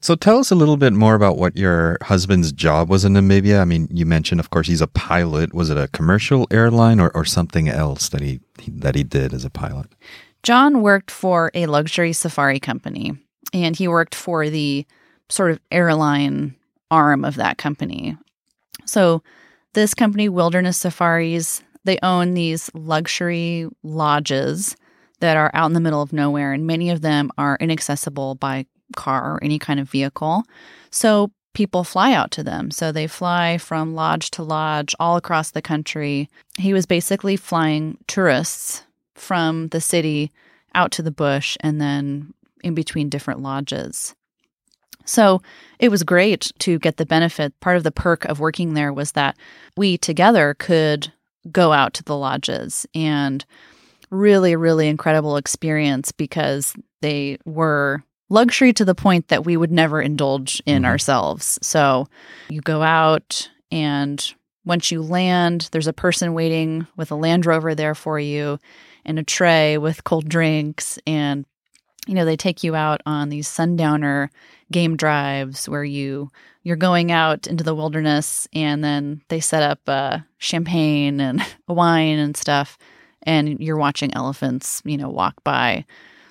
[0.00, 3.60] So tell us a little bit more about what your husband's job was in Namibia.
[3.60, 5.52] I mean, you mentioned, of course, he's a pilot.
[5.52, 9.44] Was it a commercial airline or, or something else that he that he did as
[9.44, 9.88] a pilot?
[10.44, 13.12] John worked for a luxury safari company,
[13.52, 14.86] and he worked for the
[15.28, 16.54] sort of airline
[16.92, 18.16] arm of that company.
[18.84, 19.22] So
[19.74, 24.76] this company, Wilderness Safaris, they own these luxury lodges
[25.20, 28.66] that are out in the middle of nowhere, and many of them are inaccessible by
[28.96, 30.44] car or any kind of vehicle.
[30.90, 32.70] So people fly out to them.
[32.70, 36.28] So they fly from lodge to lodge all across the country.
[36.56, 40.30] He was basically flying tourists from the city
[40.74, 44.14] out to the bush and then in between different lodges.
[45.04, 45.40] So
[45.78, 47.58] it was great to get the benefit.
[47.60, 49.36] Part of the perk of working there was that
[49.76, 51.12] we together could
[51.50, 53.44] go out to the lodges and
[54.10, 60.00] really, really incredible experience because they were luxury to the point that we would never
[60.00, 60.90] indulge in mm-hmm.
[60.90, 61.58] ourselves.
[61.62, 62.06] So
[62.48, 67.74] you go out, and once you land, there's a person waiting with a Land Rover
[67.74, 68.58] there for you
[69.04, 70.98] and a tray with cold drinks.
[71.06, 71.46] And,
[72.06, 74.30] you know, they take you out on these sundowner
[74.70, 76.30] game drives where you
[76.62, 82.18] you're going out into the wilderness and then they set up uh, champagne and wine
[82.18, 82.76] and stuff
[83.28, 85.84] and you're watching elephants, you know, walk by.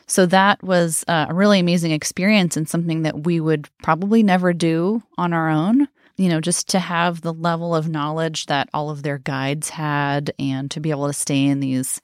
[0.08, 4.52] So that was uh, a really amazing experience and something that we would probably never
[4.52, 5.88] do on our own.
[6.18, 10.34] You know, just to have the level of knowledge that all of their guides had
[10.40, 12.02] and to be able to stay in these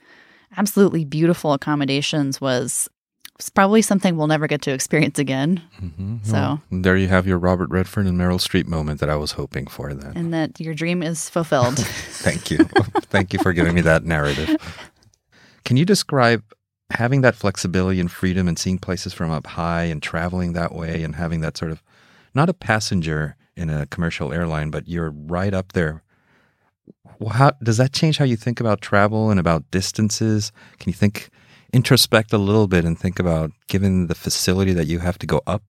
[0.56, 2.88] absolutely beautiful accommodations was
[3.54, 5.62] probably something we'll never get to experience again.
[5.82, 6.18] Mm-hmm.
[6.24, 9.34] So well, there you have your Robert Redford and Meryl Streep moment that I was
[9.34, 9.94] hoping for.
[9.94, 11.78] Then and that your dream is fulfilled.
[11.80, 12.60] Thank you,
[13.10, 14.56] thank you for giving me that narrative.
[15.66, 16.44] Can you describe
[16.92, 21.04] having that flexibility and freedom and seeing places from up high and traveling that way
[21.04, 21.82] and having that sort of
[22.34, 26.04] not a passenger in a commercial airline, but you're right up there.
[27.32, 30.52] How does that change how you think about travel and about distances?
[30.80, 31.30] Can you think
[31.74, 35.42] introspect a little bit and think about given the facility that you have to go
[35.48, 35.64] up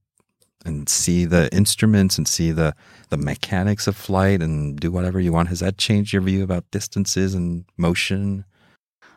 [0.64, 2.74] and see the instruments and see the
[3.10, 6.70] the mechanics of flight and do whatever you want has that changed your view about
[6.70, 8.44] distances and motion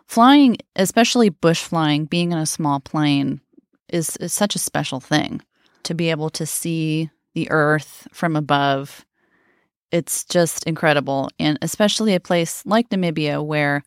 [0.08, 3.42] flying, especially bush flying, being in a small plane
[3.90, 5.42] is, is such a special thing.
[5.84, 9.06] To be able to see the earth from above,
[9.92, 11.30] it's just incredible.
[11.40, 13.84] And especially a place like Namibia where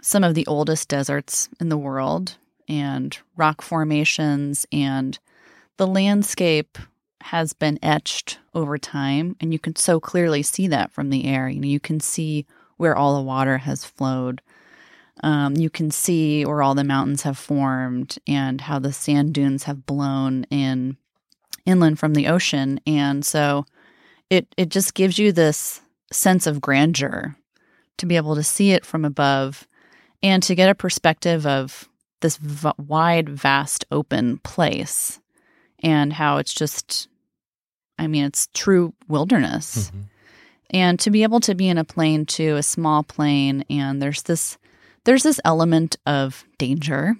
[0.00, 2.36] some of the oldest deserts in the world
[2.68, 5.18] and rock formations and
[5.76, 6.78] the landscape
[7.22, 11.48] has been etched over time and you can so clearly see that from the air.
[11.48, 14.40] You know you can see where all the water has flowed.
[15.22, 19.64] Um, you can see where all the mountains have formed and how the sand dunes
[19.64, 20.96] have blown in
[21.66, 22.80] inland from the ocean.
[22.86, 23.66] And so
[24.30, 25.80] it it just gives you this
[26.12, 27.36] sense of grandeur
[27.98, 29.66] to be able to see it from above
[30.22, 31.88] and to get a perspective of
[32.20, 35.20] this v- wide vast open place
[35.80, 37.08] and how it's just
[37.98, 40.00] i mean it's true wilderness mm-hmm.
[40.70, 44.22] and to be able to be in a plane too a small plane and there's
[44.22, 44.58] this
[45.04, 47.16] there's this element of danger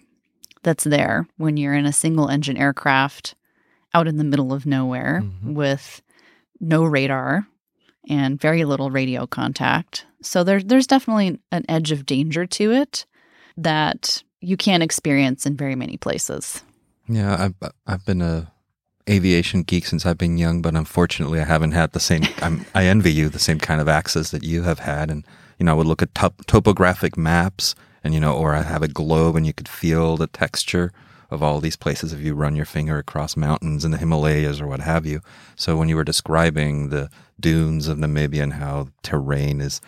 [0.62, 3.34] that's there when you're in a single engine aircraft
[3.94, 5.54] out in the middle of nowhere mm-hmm.
[5.54, 6.02] with
[6.60, 7.46] no radar
[8.08, 13.06] and very little radio contact so there's there's definitely an edge of danger to it
[13.56, 16.62] that you can't experience in very many places
[17.08, 18.52] yeah, I've I've been a
[19.08, 22.22] aviation geek since I've been young, but unfortunately, I haven't had the same.
[22.42, 25.24] I'm, i envy you the same kind of access that you have had, and
[25.58, 28.82] you know, I would look at top, topographic maps, and you know, or I have
[28.82, 30.92] a globe, and you could feel the texture
[31.30, 34.66] of all these places if you run your finger across mountains in the Himalayas or
[34.66, 35.20] what have you.
[35.56, 39.80] So when you were describing the dunes of Namibia and how terrain is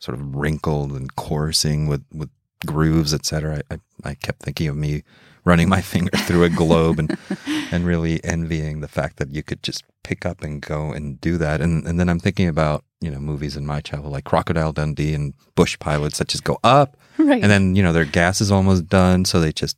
[0.00, 2.30] sort of wrinkled and coursing with with
[2.64, 5.02] grooves, etc., I, I, I kept thinking of me
[5.44, 7.16] running my finger through a globe and
[7.70, 11.36] and really envying the fact that you could just pick up and go and do
[11.38, 11.60] that.
[11.60, 15.14] And and then I'm thinking about you know movies in my childhood like Crocodile Dundee
[15.14, 17.42] and bush pilots that just go up, right.
[17.42, 19.76] and then you know their gas is almost done, so they just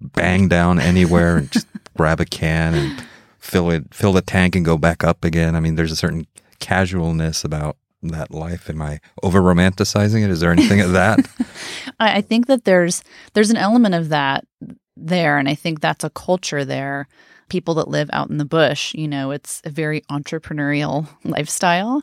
[0.00, 3.04] bang down anywhere and just grab a can and
[3.38, 5.56] fill it, fill the tank and go back up again.
[5.56, 6.26] I mean, there's a certain
[6.58, 8.70] casualness about that life?
[8.70, 10.30] Am I over romanticizing it?
[10.30, 11.28] Is there anything of that?
[12.00, 13.02] I think that there's
[13.34, 14.46] there's an element of that
[14.96, 17.08] there, and I think that's a culture there.
[17.48, 22.02] People that live out in the bush, you know, it's a very entrepreneurial lifestyle.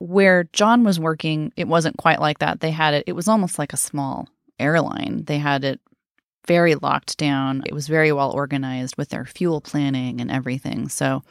[0.00, 2.60] Where John was working, it wasn't quite like that.
[2.60, 4.28] They had it, it was almost like a small
[4.60, 5.24] airline.
[5.26, 5.80] They had it
[6.46, 7.62] very locked down.
[7.66, 10.88] It was very well organized with their fuel planning and everything.
[10.88, 11.22] So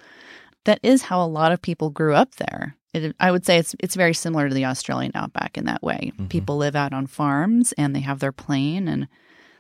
[0.66, 2.76] that is how a lot of people grew up there.
[2.94, 6.12] It, I would say it's it's very similar to the Australian outback in that way.
[6.14, 6.28] Mm-hmm.
[6.28, 9.08] People live out on farms and they have their plane and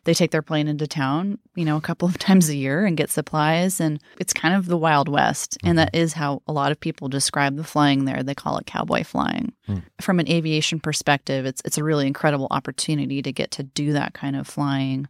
[0.03, 2.95] they take their plane into town, you know, a couple of times a year and
[2.95, 5.69] get supplies and it's kind of the wild west mm-hmm.
[5.69, 8.21] and that is how a lot of people describe the flying there.
[8.21, 9.53] They call it cowboy flying.
[9.67, 9.83] Mm.
[10.01, 14.13] From an aviation perspective, it's it's a really incredible opportunity to get to do that
[14.13, 15.07] kind of flying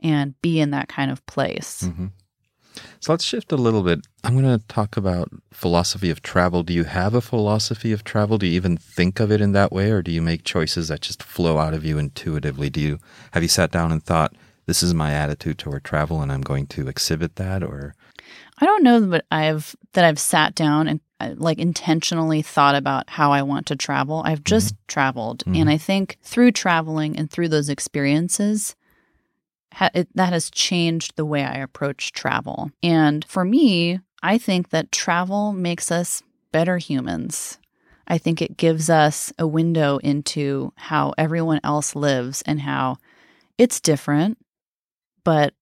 [0.00, 1.82] and be in that kind of place.
[1.82, 2.06] Mm-hmm.
[3.00, 4.06] So let's shift a little bit.
[4.24, 6.62] I'm going to talk about philosophy of travel.
[6.62, 8.38] Do you have a philosophy of travel?
[8.38, 11.00] Do you even think of it in that way or do you make choices that
[11.00, 12.70] just flow out of you intuitively?
[12.70, 12.98] Do you
[13.32, 14.34] have you sat down and thought
[14.66, 17.94] this is my attitude toward travel and I'm going to exhibit that or
[18.60, 23.08] I don't know that I've that I've sat down and uh, like intentionally thought about
[23.10, 24.22] how I want to travel.
[24.24, 24.84] I've just mm-hmm.
[24.88, 25.60] traveled mm-hmm.
[25.60, 28.76] and I think through traveling and through those experiences
[29.78, 32.70] ha- it, that has changed the way I approach travel.
[32.82, 37.58] And for me, I think that travel makes us better humans.
[38.08, 42.96] I think it gives us a window into how everyone else lives and how
[43.56, 44.38] it's different,
[45.24, 45.54] but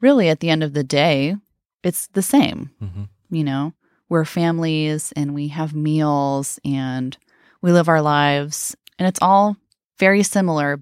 [0.00, 1.34] really at the end of the day,
[1.82, 2.70] it's the same.
[2.82, 3.04] Mm-hmm.
[3.30, 3.72] You know,
[4.08, 7.16] we're families and we have meals and
[7.62, 9.56] we live our lives, and it's all
[9.98, 10.80] very similar,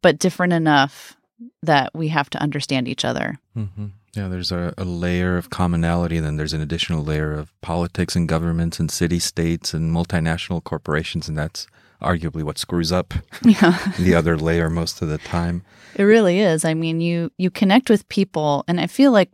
[0.00, 1.17] but different enough
[1.62, 3.38] that we have to understand each other.
[3.56, 3.86] Mm-hmm.
[4.14, 8.16] Yeah, there's a, a, layer of commonality, and then there's an additional layer of politics
[8.16, 11.66] and governments and city states and multinational corporations, and that's
[12.02, 13.92] arguably what screws up yeah.
[13.98, 15.62] the other layer most of the time.
[15.94, 16.64] It really is.
[16.64, 19.30] I mean, you you connect with people, and I feel like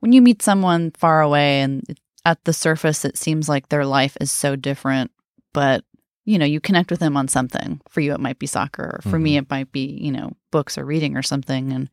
[0.00, 1.84] when you meet someone far away and
[2.24, 5.10] at the surface it seems like their life is so different,
[5.52, 5.84] but
[6.26, 7.80] you know, you connect with them on something.
[7.88, 8.96] For you, it might be soccer.
[8.96, 9.22] Or for mm-hmm.
[9.22, 11.72] me, it might be, you know, books or reading or something.
[11.72, 11.88] And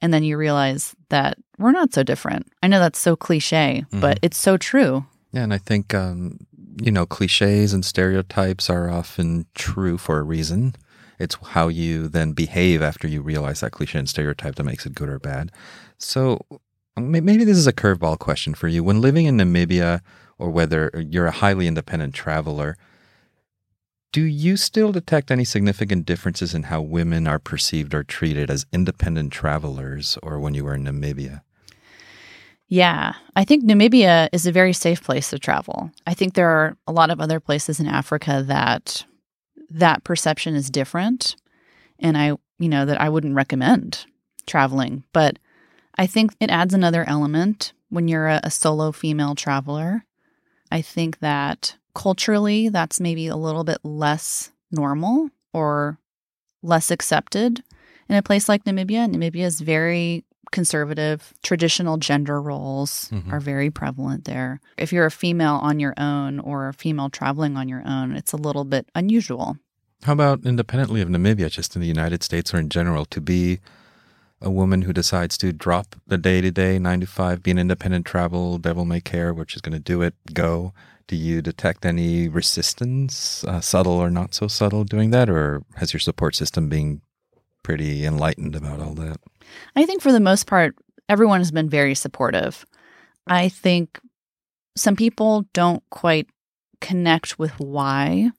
[0.00, 2.46] and then you realize that we're not so different.
[2.62, 4.00] I know that's so cliche, mm-hmm.
[4.00, 5.06] but it's so true.
[5.32, 6.38] Yeah, and I think um,
[6.80, 10.74] you know, cliches and stereotypes are often true for a reason.
[11.18, 14.94] It's how you then behave after you realize that cliche and stereotype that makes it
[14.94, 15.52] good or bad.
[15.96, 16.44] So
[16.98, 18.84] maybe this is a curveball question for you.
[18.84, 20.00] When living in Namibia,
[20.38, 22.76] or whether you're a highly independent traveler,
[24.14, 28.64] Do you still detect any significant differences in how women are perceived or treated as
[28.72, 31.40] independent travelers or when you were in Namibia?
[32.68, 35.90] Yeah, I think Namibia is a very safe place to travel.
[36.06, 39.04] I think there are a lot of other places in Africa that
[39.68, 41.34] that perception is different
[41.98, 44.06] and I, you know, that I wouldn't recommend
[44.46, 45.40] traveling, but
[45.98, 50.04] I think it adds another element when you're a, a solo female traveler.
[50.70, 55.98] I think that culturally that's maybe a little bit less normal or
[56.62, 57.62] less accepted
[58.08, 59.08] in a place like Namibia.
[59.08, 61.32] Namibia is very conservative.
[61.42, 63.32] Traditional gender roles mm-hmm.
[63.32, 64.60] are very prevalent there.
[64.76, 68.32] If you're a female on your own or a female traveling on your own, it's
[68.32, 69.56] a little bit unusual.
[70.04, 73.60] How about independently of Namibia, just in the United States or in general, to be
[74.40, 77.58] a woman who decides to drop the day to day, nine to five, be an
[77.58, 80.74] independent travel, devil may care, which is going to do it, go?
[81.06, 85.28] Do you detect any resistance, uh, subtle or not so subtle, doing that?
[85.28, 87.02] Or has your support system been
[87.62, 89.18] pretty enlightened about all that?
[89.76, 90.76] I think for the most part,
[91.08, 92.64] everyone has been very supportive.
[93.26, 94.00] I think
[94.76, 96.28] some people don't quite
[96.80, 98.30] connect with why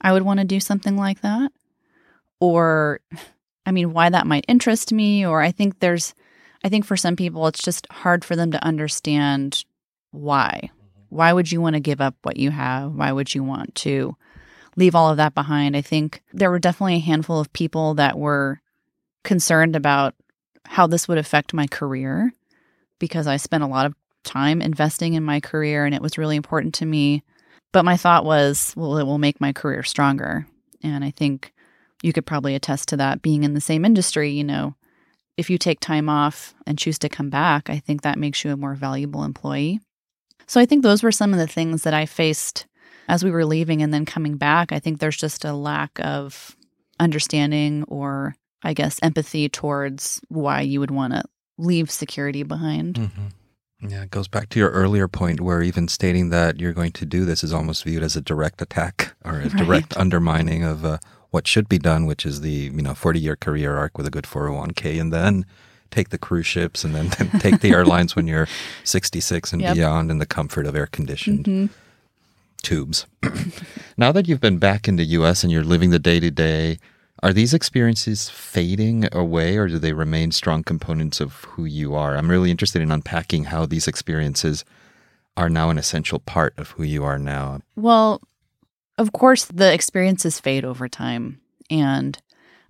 [0.00, 1.52] I would want to do something like that.
[2.40, 3.00] Or,
[3.64, 5.26] I mean, why that might interest me.
[5.26, 6.14] Or I think there's,
[6.64, 9.64] I think for some people, it's just hard for them to understand
[10.10, 10.70] why.
[11.08, 12.92] Why would you want to give up what you have?
[12.92, 14.16] Why would you want to
[14.76, 15.76] leave all of that behind?
[15.76, 18.60] I think there were definitely a handful of people that were
[19.24, 20.14] concerned about
[20.64, 22.32] how this would affect my career
[22.98, 23.94] because I spent a lot of
[24.24, 27.22] time investing in my career and it was really important to me.
[27.72, 30.46] But my thought was, well, it will make my career stronger.
[30.82, 31.52] And I think
[32.02, 34.30] you could probably attest to that being in the same industry.
[34.30, 34.74] You know,
[35.36, 38.52] if you take time off and choose to come back, I think that makes you
[38.52, 39.80] a more valuable employee.
[40.46, 42.66] So I think those were some of the things that I faced
[43.08, 44.72] as we were leaving and then coming back.
[44.72, 46.56] I think there's just a lack of
[46.98, 51.24] understanding or, I guess, empathy towards why you would want to
[51.58, 52.96] leave security behind.
[52.96, 53.88] Mm-hmm.
[53.88, 57.04] Yeah, it goes back to your earlier point where even stating that you're going to
[57.04, 59.56] do this is almost viewed as a direct attack or a right.
[59.56, 60.98] direct undermining of uh,
[61.30, 64.10] what should be done, which is the you know 40 year career arc with a
[64.10, 65.44] good 401k, and then
[65.90, 68.48] take the cruise ships and then, then take the airlines when you're
[68.84, 69.74] 66 and yep.
[69.74, 71.72] beyond in the comfort of air conditioned mm-hmm.
[72.62, 73.06] tubes.
[73.96, 76.78] now that you've been back in the US and you're living the day to day,
[77.22, 82.16] are these experiences fading away or do they remain strong components of who you are?
[82.16, 84.64] I'm really interested in unpacking how these experiences
[85.36, 87.60] are now an essential part of who you are now.
[87.74, 88.20] Well,
[88.98, 91.40] of course, the experiences fade over time.
[91.70, 92.18] And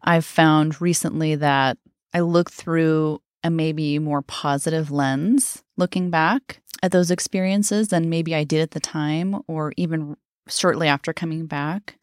[0.03, 1.79] I've found recently that
[2.17, 8.35] I look through a maybe more positive lens looking back at those experiences than maybe
[8.35, 10.17] I did at the time or even
[10.49, 11.99] shortly after coming back.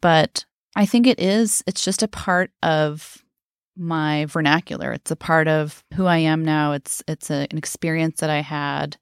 [0.00, 3.22] But I think it is, it's just a part of
[3.76, 4.92] my vernacular.
[4.92, 6.72] It's a part of who I am now.
[6.72, 8.96] It's it's a, an experience that I had.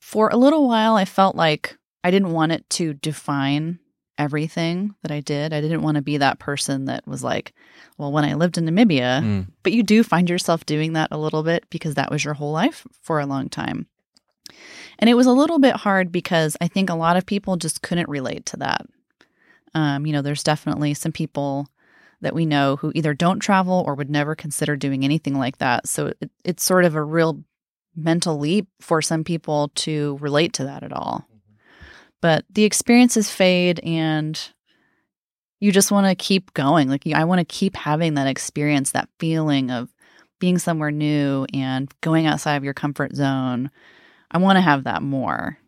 [0.00, 3.78] For a little while I felt like I didn't want it to define
[4.22, 5.52] everything that I did.
[5.52, 7.52] I didn't want to be that person that was like,
[7.98, 9.46] well, when I lived in Namibia, mm.
[9.62, 12.52] but you do find yourself doing that a little bit because that was your whole
[12.52, 13.86] life for a long time.
[14.98, 17.82] And it was a little bit hard because I think a lot of people just
[17.82, 18.86] couldn't relate to that.
[19.74, 21.66] Um, you know, there's definitely some people
[22.20, 25.88] that we know who either don't travel or would never consider doing anything like that.
[25.88, 27.42] So it, it's sort of a real
[27.96, 31.26] mental leap for some people to relate to that at all.
[32.22, 34.40] But the experiences fade and
[35.60, 36.88] you just want to keep going.
[36.88, 39.92] Like I want to keep having that experience, that feeling of
[40.40, 43.70] being somewhere new and going outside of your comfort zone.
[44.30, 45.58] I want to have that more.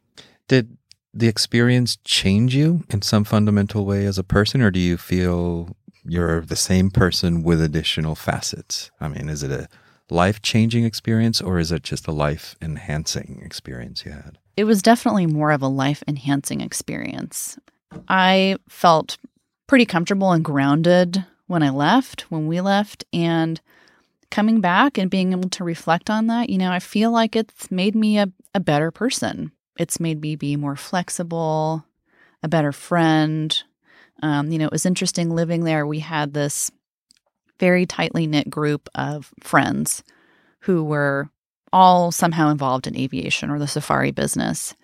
[0.48, 0.76] Did
[1.12, 5.76] the experience change you in some fundamental way as a person, or do you feel
[6.04, 8.90] you're the same person with additional facets?
[9.00, 9.68] I mean, is it a
[10.14, 14.38] life changing experience or is it just a life enhancing experience you had?
[14.56, 17.58] It was definitely more of a life enhancing experience.
[18.08, 19.18] I felt
[19.66, 23.60] pretty comfortable and grounded when I left, when we left, and
[24.30, 27.70] coming back and being able to reflect on that, you know, I feel like it's
[27.70, 29.52] made me a, a better person.
[29.78, 31.84] It's made me be more flexible,
[32.42, 33.62] a better friend.
[34.22, 35.86] Um, you know, it was interesting living there.
[35.86, 36.70] We had this
[37.58, 40.02] very tightly knit group of friends
[40.60, 41.28] who were
[41.72, 44.74] all somehow involved in aviation or the safari business.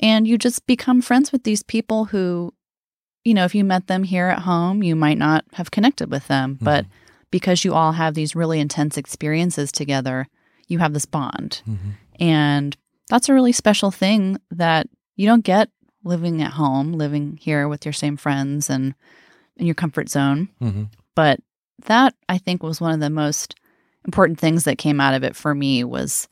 [0.00, 2.54] And you just become friends with these people who,
[3.24, 6.28] you know, if you met them here at home, you might not have connected with
[6.28, 6.54] them.
[6.54, 6.64] Mm-hmm.
[6.64, 6.86] But
[7.30, 10.28] because you all have these really intense experiences together,
[10.68, 11.62] you have this bond.
[11.68, 11.90] Mm-hmm.
[12.20, 12.76] And
[13.08, 14.86] that's a really special thing that
[15.16, 15.70] you don't get
[16.04, 18.94] living at home, living here with your same friends and
[19.56, 20.48] in your comfort zone.
[20.60, 20.84] Mm-hmm.
[21.14, 21.40] But
[21.86, 23.54] that I think was one of the most
[24.04, 26.28] important things that came out of it for me was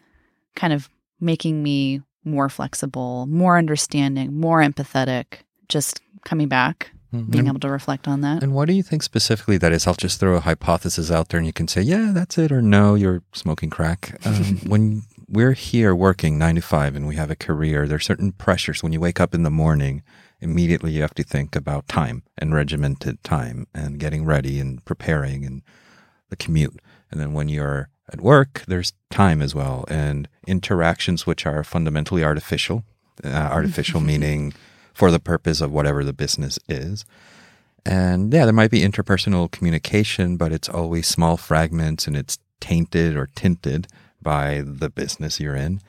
[0.54, 0.88] kind of
[1.20, 5.38] making me more flexible, more understanding, more empathetic,
[5.68, 7.30] just coming back, Mm-hmm.
[7.30, 8.42] being able to reflect on that.
[8.42, 9.86] And what do you think specifically that is?
[9.86, 12.60] I'll just throw a hypothesis out there and you can say, yeah, that's it, or
[12.60, 14.20] no, you're smoking crack.
[14.26, 18.00] Um, when we're here working nine to five and we have a career, there are
[18.00, 18.82] certain pressures.
[18.82, 20.02] When you wake up in the morning,
[20.40, 25.44] immediately you have to think about time and regimented time and getting ready and preparing
[25.44, 25.62] and
[26.28, 26.80] the commute.
[27.10, 32.24] And then when you're at work, there's time as well and interactions which are fundamentally
[32.24, 32.84] artificial.
[33.24, 34.52] Uh, artificial meaning
[34.92, 37.04] for the purpose of whatever the business is.
[37.84, 43.16] And yeah, there might be interpersonal communication, but it's always small fragments and it's tainted
[43.16, 43.86] or tinted
[44.20, 45.80] by the business you're in.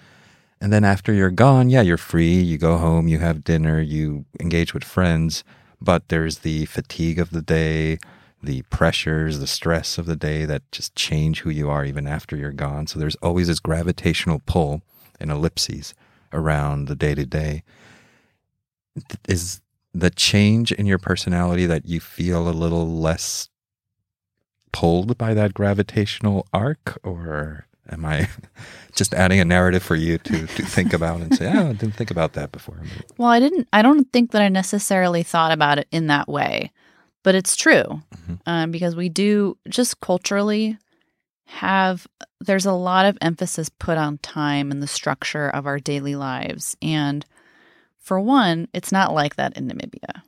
[0.59, 2.39] And then after you're gone, yeah, you're free.
[2.39, 5.43] You go home, you have dinner, you engage with friends,
[5.79, 7.99] but there's the fatigue of the day,
[8.41, 12.35] the pressures, the stress of the day that just change who you are even after
[12.35, 12.87] you're gone.
[12.87, 14.81] So there's always this gravitational pull
[15.19, 15.93] and ellipses
[16.33, 17.63] around the day to day
[19.27, 19.61] is
[19.93, 23.49] the change in your personality that you feel a little less
[24.71, 28.27] pulled by that gravitational arc or am i
[28.95, 31.95] just adding a narrative for you to, to think about and say oh i didn't
[31.95, 32.79] think about that before
[33.17, 36.71] Well, I didn't, I don't think that I necessarily thought about it in that way,
[37.23, 38.39] but it's true Mhm.
[38.45, 40.77] um, because we do just culturally
[41.45, 42.07] have,
[42.41, 46.75] there's a lot of emphasis put on time and the structure of our daily lives.
[46.81, 47.25] And
[47.99, 50.21] for one, it's not like that in Namibia.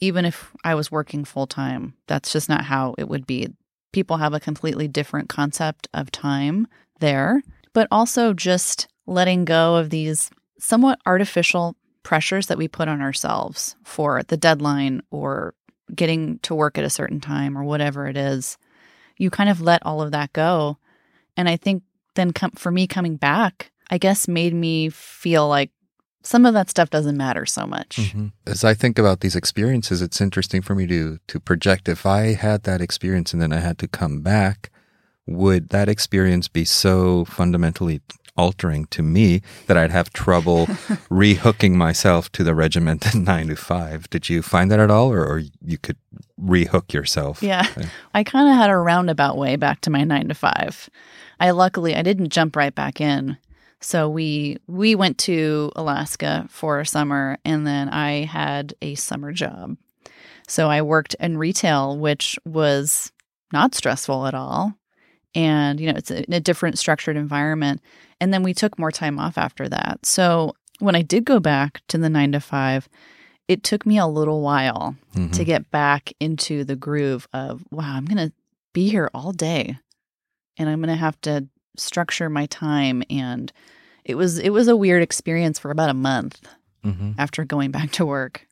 [0.00, 3.48] Even if I was working full time, that's just not how it would be.
[3.92, 6.66] People have a completely different concept of time
[7.00, 7.42] there,
[7.72, 13.76] but also just letting go of these somewhat artificial pressures that we put on ourselves
[13.84, 15.54] for the deadline or
[15.94, 18.56] getting to work at a certain time or whatever it is.
[19.16, 20.78] You kind of let all of that go.
[21.36, 21.82] And I think
[22.14, 25.70] then com- for me coming back, I guess made me feel like
[26.22, 27.98] some of that stuff doesn't matter so much.
[27.98, 28.32] Mhm.
[28.48, 32.32] as i think about these experiences it's interesting for me to to project if i
[32.34, 34.70] had that experience and then i had to come back
[35.26, 38.00] would that experience be so fundamentally
[38.36, 40.66] altering to me that I'd have trouble
[41.10, 44.08] rehooking myself to the regimented nine to five.
[44.10, 45.96] Did you find that at all, or, or you could
[46.40, 47.42] rehook yourself?
[47.42, 47.66] Yeah.
[47.70, 47.88] Okay.
[48.14, 50.90] I kind of had a roundabout way back to my 9 to 5.
[51.40, 53.36] I luckily I didn't jump right back in.
[53.80, 59.32] So we we went to Alaska for a summer and then I had a summer
[59.32, 59.76] job.
[60.48, 63.12] So I worked in retail which was
[63.52, 64.74] not stressful at all.
[65.36, 67.80] And you know, it's a, in a different structured environment.
[68.20, 70.04] And then we took more time off after that.
[70.06, 72.88] So when I did go back to the 9 to 5,
[73.46, 75.32] it took me a little while Mhm.
[75.32, 78.32] to get back into the groove of wow i'm going to
[78.72, 79.78] be here all day
[80.58, 83.52] and i'm going to have to structure my time and
[84.04, 86.40] it was it was a weird experience for about a month
[86.84, 87.14] Mhm.
[87.18, 88.46] after going back to work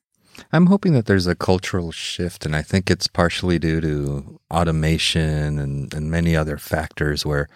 [0.52, 5.58] I'm hoping that there's a cultural shift, and I think it's partially due to automation
[5.58, 7.48] and, and many other factors where,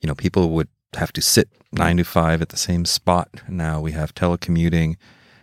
[0.00, 3.28] you know, people would have to sit nine to five at the same spot.
[3.48, 4.96] Now we have telecommuting.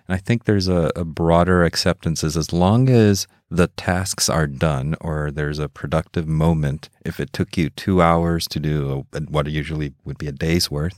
[0.07, 4.47] And I think there's a, a broader acceptance is as long as the tasks are
[4.47, 9.19] done or there's a productive moment, if it took you two hours to do a,
[9.19, 10.97] what usually would be a day's worth,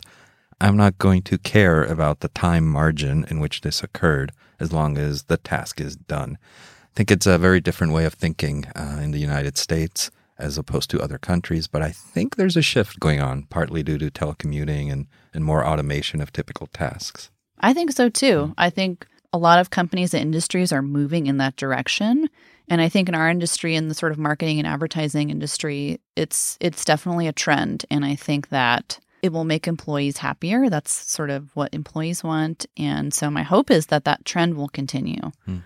[0.61, 4.97] I'm not going to care about the time margin in which this occurred as long
[4.97, 6.37] as the task is done.
[6.83, 10.57] I think it's a very different way of thinking uh, in the United States as
[10.57, 14.11] opposed to other countries, but I think there's a shift going on, partly due to
[14.11, 17.29] telecommuting and, and more automation of typical tasks.
[17.59, 21.37] i think so too i think a lot of companies and industries are moving in
[21.37, 22.29] that direction
[22.67, 26.57] and i think in our industry in the sort of marketing and advertising industry it's
[26.59, 31.29] it's definitely a trend and i think that it will make employees happier that's sort
[31.29, 35.59] of what employees want and so my hope is that that trend will continue Hmm.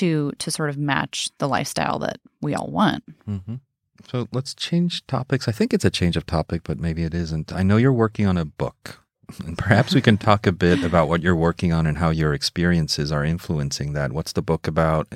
[0.00, 3.56] to to sort of match the lifestyle that we all want Mm-hmm.
[4.10, 5.48] So let's change topics.
[5.48, 7.52] I think it's a change of topic, but maybe it isn't.
[7.52, 9.00] I know you're working on a book,
[9.46, 12.34] and perhaps we can talk a bit about what you're working on and how your
[12.34, 14.12] experiences are influencing that.
[14.12, 15.06] What's the book about?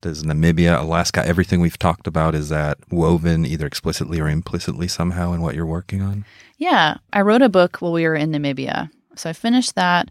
[0.00, 5.32] Does Namibia, Alaska, everything we've talked about, is that woven either explicitly or implicitly somehow
[5.32, 6.24] in what you're working on?
[6.56, 8.90] Yeah, I wrote a book while we were in Namibia.
[9.16, 10.10] So I finished that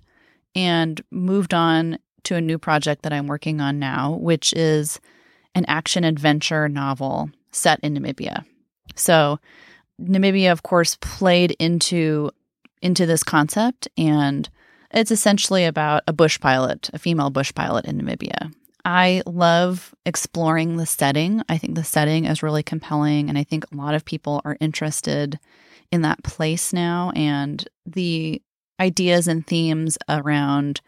[0.56, 5.00] and moved on to a new project that I'm working on now, which is
[5.56, 8.44] an action adventure novel set in Namibia.
[8.96, 9.40] So
[10.02, 12.32] Namibia, of course, played into
[12.82, 14.50] into this concept, and
[14.92, 18.54] It's essentially about a bush pilot, a female bush pilot in Namibia.
[18.88, 21.44] I love exploring the setting.
[21.50, 24.56] I think the setting is really compelling, and I think a lot of people are
[24.62, 25.38] interested
[25.92, 27.12] in that place now.
[27.14, 28.42] And the
[28.80, 30.80] ideas and themes around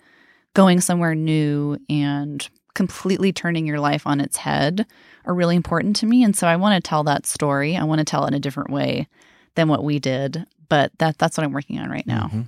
[0.54, 4.86] going somewhere new and completely turning your life on its head
[5.26, 6.24] are really important to me.
[6.24, 7.76] And so I want to tell that story.
[7.76, 9.10] I want to tell it in a different way
[9.56, 10.46] than what we did.
[10.70, 12.28] But that that's what I'm working on right now.
[12.28, 12.42] Mm-hmm.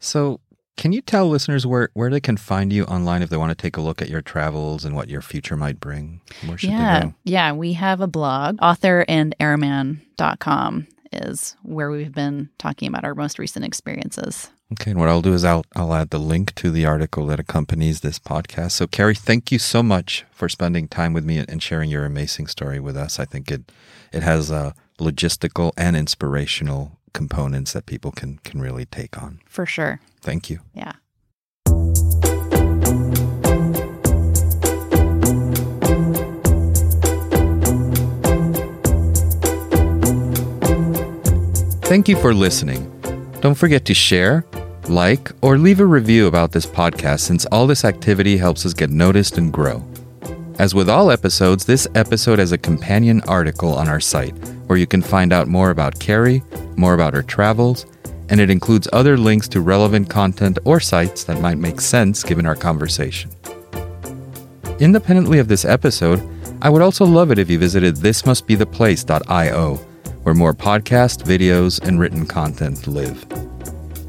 [0.00, 0.40] So
[0.76, 3.54] can you tell listeners where, where they can find you online if they want to
[3.54, 6.20] take a look at your travels and what your future might bring?
[6.46, 7.00] Where should yeah.
[7.00, 7.14] they go?
[7.24, 13.64] Yeah, we have a blog, authorandairman.com is where we've been talking about our most recent
[13.64, 14.50] experiences.
[14.72, 17.38] Okay, and what I'll do is I'll I'll add the link to the article that
[17.38, 18.72] accompanies this podcast.
[18.72, 22.48] So Carrie, thank you so much for spending time with me and sharing your amazing
[22.48, 23.20] story with us.
[23.20, 23.70] I think it
[24.12, 29.40] it has a logistical and inspirational components that people can can really take on.
[29.48, 30.00] For sure.
[30.20, 30.60] Thank you.
[30.74, 30.92] Yeah.
[41.84, 42.90] Thank you for listening.
[43.40, 44.44] Don't forget to share,
[44.88, 48.90] like, or leave a review about this podcast since all this activity helps us get
[48.90, 49.84] noticed and grow.
[50.58, 54.36] As with all episodes, this episode has a companion article on our site
[54.68, 56.44] where you can find out more about Carrie,
[56.76, 57.86] more about her travels,
[58.28, 62.46] and it includes other links to relevant content or sites that might make sense given
[62.46, 63.32] our conversation.
[64.78, 66.22] Independently of this episode,
[66.62, 72.26] I would also love it if you visited thismustbetheplace.io, where more podcast, videos, and written
[72.26, 73.26] content live.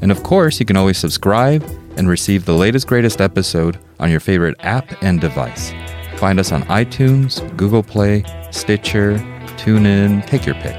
[0.00, 1.64] And of course, you can always subscribe
[1.96, 5.72] and receive the latest, greatest episode on your favorite app and device.
[6.16, 9.18] Find us on iTunes, Google Play, Stitcher,
[9.58, 10.76] TuneIn, take your pick.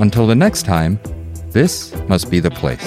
[0.00, 0.98] Until the next time,
[1.50, 2.84] this must be the place.